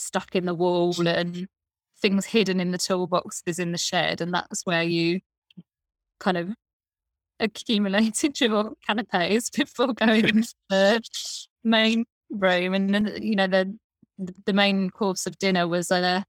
stuck 0.00 0.34
in 0.34 0.46
the 0.46 0.54
wall 0.54 0.94
and 1.06 1.46
things 2.00 2.26
hidden 2.26 2.60
in 2.60 2.70
the 2.70 2.78
toolboxes 2.78 3.58
in 3.58 3.72
the 3.72 3.78
shed. 3.78 4.20
And 4.20 4.32
that's 4.32 4.64
where 4.64 4.82
you 4.82 5.20
kind 6.18 6.36
of 6.36 6.50
accumulated 7.38 8.40
your 8.40 8.72
canapes 8.86 9.50
before 9.50 9.94
going 9.94 10.24
into 10.28 10.54
the 10.68 11.02
main 11.64 12.04
room. 12.30 12.74
And 12.74 12.94
then, 12.94 13.18
you 13.20 13.36
know, 13.36 13.46
the 13.46 13.76
the 14.44 14.52
main 14.52 14.90
course 14.90 15.26
of 15.26 15.38
dinner 15.38 15.66
was 15.66 15.90
a 15.90 16.24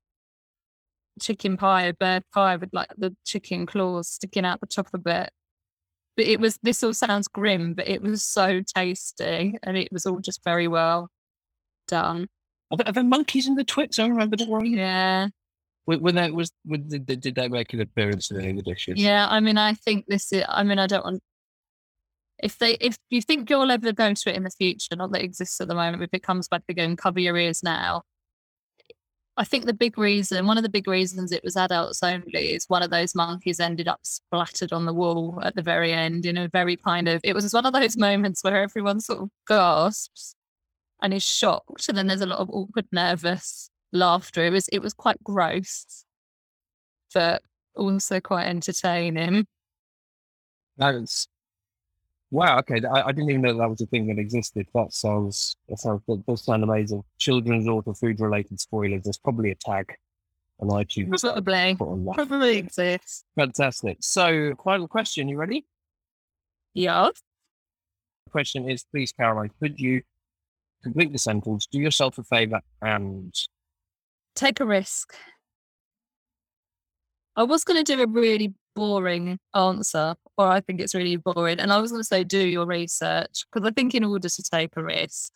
chicken 1.22 1.58
pie, 1.58 1.84
a 1.84 1.94
bird 1.94 2.24
pie 2.34 2.56
with 2.56 2.70
like 2.74 2.90
the 2.98 3.16
chicken 3.26 3.66
claws 3.66 4.10
sticking 4.10 4.46
out 4.46 4.62
the 4.62 4.68
top 4.68 4.88
of 4.94 5.06
it. 5.06 5.30
But 6.18 6.26
it 6.26 6.40
was, 6.40 6.60
this 6.62 6.84
all 6.84 6.94
sounds 6.94 7.28
grim, 7.28 7.74
but 7.74 7.88
it 7.88 8.02
was 8.02 8.24
so 8.24 8.62
tasty 8.76 9.58
and 9.64 9.78
it 9.78 9.90
was 9.92 10.06
all 10.06 10.20
just 10.20 10.44
very 10.44 10.68
well 10.68 11.10
done. 11.88 12.28
Are 12.72 12.78
there, 12.78 12.88
are 12.88 12.94
there 12.94 13.04
monkeys 13.04 13.48
in 13.48 13.56
the 13.56 13.64
Twits? 13.64 14.00
I 14.00 14.08
remember 14.08 14.38
the 14.38 14.46
one. 14.46 14.66
Yeah. 14.66 15.28
When, 15.86 16.16
that 16.16 16.34
was, 16.34 16.52
when 16.64 16.88
did, 16.88 17.06
did 17.20 17.36
they 17.36 17.50
make 17.50 17.74
an 17.74 17.82
appearance 17.82 18.32
in 18.32 18.40
any 18.40 18.52
of 18.52 18.58
the 18.58 18.62
dishes? 18.62 18.98
Yeah, 18.98 19.28
I 19.30 19.40
mean, 19.42 19.58
I 19.58 19.74
think 19.74 20.06
this 20.08 20.32
is, 20.32 20.44
I 20.48 20.64
mean, 20.64 20.80
I 20.80 20.88
don't 20.88 21.04
want, 21.04 21.22
if 22.42 22.58
they 22.58 22.74
if 22.76 22.98
you 23.10 23.22
think 23.22 23.50
you'll 23.50 23.70
ever 23.70 23.92
go 23.92 24.14
to 24.14 24.30
it 24.30 24.36
in 24.36 24.44
the 24.44 24.52
future, 24.52 24.96
not 24.96 25.12
that 25.12 25.22
it 25.22 25.26
exists 25.26 25.60
at 25.60 25.68
the 25.68 25.76
moment, 25.76 26.02
if 26.02 26.10
it 26.14 26.24
comes 26.24 26.48
back 26.48 26.64
again, 26.70 26.96
cover 26.96 27.20
your 27.20 27.38
ears 27.38 27.62
now. 27.62 28.04
I 29.38 29.44
think 29.44 29.66
the 29.66 29.74
big 29.74 29.98
reason, 29.98 30.46
one 30.46 30.58
of 30.58 30.64
the 30.64 30.70
big 30.70 30.88
reasons 30.88 31.32
it 31.32 31.44
was 31.44 31.56
adults 31.58 32.04
only 32.04 32.54
is 32.54 32.66
one 32.68 32.84
of 32.84 32.90
those 32.90 33.16
monkeys 33.16 33.60
ended 33.60 33.88
up 33.88 34.00
splattered 34.04 34.72
on 34.72 34.86
the 34.86 34.94
wall 34.94 35.40
at 35.44 35.56
the 35.56 35.62
very 35.62 35.94
end 35.94 36.26
in 36.26 36.38
a 36.38 36.48
very 36.48 36.78
kind 36.78 37.08
of, 37.08 37.22
it 37.24 37.34
was 37.34 37.54
one 37.54 37.66
of 37.66 37.74
those 37.74 37.98
moments 37.98 38.44
where 38.44 38.62
everyone 38.62 39.02
sort 39.02 39.22
of 39.22 39.30
gasps 39.48 40.36
and 41.02 41.14
is 41.14 41.24
shocked. 41.24 41.88
And 41.90 41.98
then 41.98 42.08
there's 42.08 42.22
a 42.22 42.26
lot 42.26 42.40
of 42.40 42.50
awkward, 42.50 42.88
nervous 42.92 43.70
laughter. 43.92 44.44
It 44.46 44.52
was, 44.52 44.68
it 44.70 44.80
was 44.80 44.94
quite 44.94 45.24
gross, 45.24 46.06
but 47.14 47.42
also 47.76 48.20
quite 48.20 48.46
entertaining. 48.46 49.46
That's 50.78 51.28
Wow. 52.32 52.60
Okay. 52.60 52.82
I, 52.88 53.08
I, 53.08 53.12
didn't 53.12 53.30
even 53.30 53.42
know 53.42 53.58
that 53.58 53.70
was 53.70 53.82
a 53.82 53.86
thing 53.88 54.08
that 54.08 54.18
existed. 54.18 54.66
That 54.74 54.94
sounds 54.94 55.58
that 55.68 55.80
sounds 55.80 56.02
that 56.08 56.26
does 56.26 56.46
sound 56.46 56.64
amazing. 56.64 57.04
Children's 57.20 57.68
author 57.68 57.94
food 57.94 58.22
related 58.22 58.60
spoilers. 58.60 59.04
There's 59.04 59.18
probably 59.18 59.52
a 59.52 59.56
tag 59.56 59.94
on 60.62 60.70
iTunes. 60.70 61.22
Probably. 61.22 61.76
Probably 61.76 62.58
exists. 62.58 63.26
Fantastic. 63.36 63.98
So, 64.00 64.56
final 64.64 64.88
question. 64.88 65.28
You 65.28 65.38
ready? 65.38 65.66
Yeah. 66.74 67.10
The 68.26 68.32
question 68.32 68.70
is, 68.70 68.86
please, 68.90 69.12
Caroline, 69.12 69.52
could 69.60 69.78
you 69.78 70.02
complete 70.84 71.12
the 71.12 71.18
sentence? 71.18 71.68
Do 71.68 71.80
yourself 71.80 72.18
a 72.18 72.24
favor 72.24 72.62
and 72.82 73.34
take 74.36 74.60
a 74.60 74.66
risk. 74.66 75.14
I 77.36 77.44
was 77.44 77.64
going 77.64 77.84
to 77.84 77.96
do 77.96 78.02
a 78.02 78.08
really 78.08 78.54
boring 78.76 79.40
answer, 79.56 80.16
or 80.38 80.48
I 80.48 80.62
think 80.62 80.82
it's 80.82 80.96
really 80.96 81.16
boring. 81.16 81.60
And 81.60 81.72
I 81.72 81.80
was 81.80 81.92
going 81.92 82.02
to 82.02 82.08
say, 82.08 82.24
do 82.24 82.46
your 82.46 82.66
research, 82.66 83.46
because 83.52 83.68
I 83.68 83.72
think 83.72 83.96
in 83.96 84.04
order 84.04 84.30
to 84.30 84.44
take 84.44 84.76
a 84.76 84.84
risk, 84.84 85.32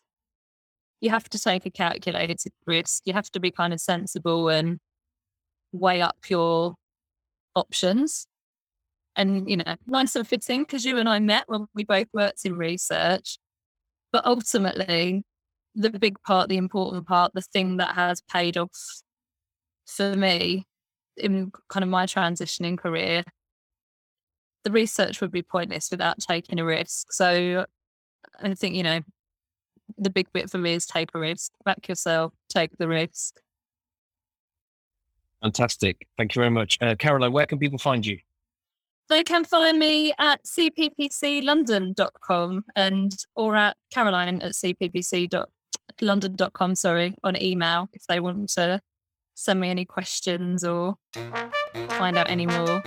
you 1.02 1.10
have 1.10 1.30
to 1.30 1.40
take 1.40 1.66
a 1.66 1.70
calculated 1.70 2.40
risk. 2.66 3.04
You 3.06 3.14
have 3.14 3.30
to 3.32 3.40
be 3.40 3.52
kind 3.52 3.74
of 3.74 3.80
sensible 3.80 4.50
and 4.50 4.80
weigh 5.72 6.02
up 6.02 6.18
your 6.30 6.76
options. 7.56 8.28
And, 9.16 9.50
you 9.50 9.58
know, 9.58 9.76
nice 9.88 10.16
and 10.16 10.28
fitting 10.28 10.64
because 10.64 10.84
you 10.84 10.98
and 10.98 11.08
I 11.08 11.20
met 11.20 11.46
when 11.48 11.68
we 11.74 11.86
both 11.86 12.08
worked 12.14 12.44
in 12.44 12.58
research. 12.58 13.38
But 14.12 14.26
ultimately, 14.26 15.24
the 15.76 15.90
big 15.90 16.22
part, 16.24 16.50
the 16.50 16.58
important 16.58 17.06
part, 17.06 17.34
the 17.34 17.42
thing 17.42 17.78
that 17.78 17.96
has 17.96 18.22
paid 18.22 18.58
off 18.58 18.72
for 19.86 20.16
me 20.16 20.66
in 21.18 21.52
kind 21.70 21.84
of 21.84 21.90
my 21.90 22.06
transitioning 22.06 22.78
career, 22.78 23.24
the 24.64 24.72
research 24.72 25.22
would 25.22 25.32
be 25.32 25.44
pointless 25.44 25.90
without 25.92 26.20
taking 26.20 26.60
a 26.60 26.66
risk. 26.66 27.12
So 27.12 27.66
I 28.42 28.54
think, 28.54 28.76
you 28.76 28.84
know, 28.84 29.02
the 29.98 30.10
big 30.10 30.28
bit 30.34 30.50
for 30.50 30.58
me 30.58 30.74
is 30.74 30.86
take 30.86 31.12
a 31.14 31.20
risk, 31.20 31.52
back 31.64 31.88
yourself, 31.88 32.34
take 32.50 32.78
the 32.78 32.88
risk. 32.88 33.36
Fantastic. 35.42 36.08
Thank 36.18 36.36
you 36.36 36.40
very 36.40 36.50
much. 36.50 36.78
Uh, 36.82 36.96
Caroline, 36.98 37.32
where 37.32 37.46
can 37.46 37.60
people 37.60 37.78
find 37.78 38.04
you? 38.06 38.18
They 39.08 39.24
can 39.24 39.46
find 39.46 39.78
me 39.78 40.14
at 40.18 40.44
cppclondon.com 40.44 42.66
and 42.76 43.16
or 43.36 43.56
at 43.56 43.78
caroline 43.94 44.42
at 44.42 44.54
cppc.london.com, 45.94 46.76
sorry, 46.76 47.16
on 47.24 47.42
email 47.42 47.90
if 47.94 48.06
they 48.08 48.20
want 48.20 48.50
to 48.50 48.82
send 49.36 49.60
me 49.60 49.70
any 49.70 49.86
questions 49.86 50.64
or 50.64 50.96
find 51.90 52.18
out 52.18 52.30
any 52.30 52.46
more. 52.46 52.84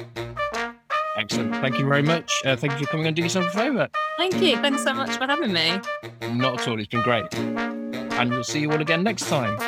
Excellent. 1.17 1.53
Thank 1.57 1.79
you 1.79 1.87
very 1.87 2.03
much. 2.03 2.33
Uh, 2.45 2.55
thank 2.55 2.79
you 2.79 2.87
for 2.87 2.93
coming 2.93 3.07
and 3.07 3.17
doing 3.17 3.27
yourself 3.27 3.47
a 3.47 3.51
favour. 3.51 3.89
Thank 4.19 4.41
you. 4.41 4.57
Thanks 4.57 4.85
so 4.85 4.95
much 4.95 5.11
for 5.17 5.27
having 5.27 5.53
me. 5.53 5.81
Not 6.31 6.61
at 6.61 6.69
all. 6.69 6.79
It's 6.79 6.89
been 6.89 7.03
great. 7.03 7.35
And 7.35 8.31
we'll 8.31 8.45
see 8.45 8.61
you 8.61 8.71
all 8.71 8.81
again 8.81 9.03
next 9.03 9.29
time. 9.29 9.59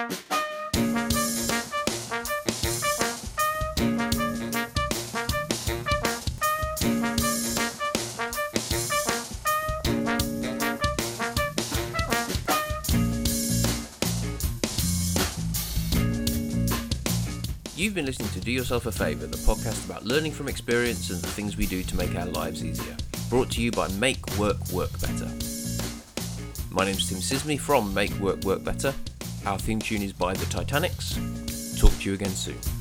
You've 17.81 17.95
been 17.95 18.05
listening 18.05 18.29
to 18.33 18.41
Do 18.41 18.53
Yourself 18.53 18.85
a 18.85 18.93
Favour, 18.93 19.27
the 19.27 19.39
podcast 19.39 19.87
about 19.87 20.05
learning 20.05 20.33
from 20.33 20.49
experience 20.49 21.09
and 21.09 21.19
the 21.19 21.29
things 21.29 21.57
we 21.57 21.65
do 21.65 21.83
to 21.83 21.97
make 21.97 22.15
our 22.15 22.27
lives 22.27 22.63
easier. 22.63 22.95
Brought 23.31 23.51
to 23.53 23.63
you 23.63 23.71
by 23.71 23.89
Make 23.93 24.37
Work 24.37 24.59
Work 24.71 24.93
Better. 25.01 25.25
My 26.71 26.85
name's 26.85 27.09
Tim 27.09 27.21
Sisney 27.21 27.59
from 27.59 27.95
Make 27.95 28.13
Work 28.21 28.45
Work 28.45 28.65
Better. 28.65 28.93
Our 29.47 29.59
theme 29.59 29.79
tune 29.79 30.03
is 30.03 30.13
by 30.13 30.35
The 30.35 30.45
Titanics. 30.45 31.15
Talk 31.81 31.93
to 32.01 32.11
you 32.11 32.13
again 32.13 32.29
soon. 32.29 32.80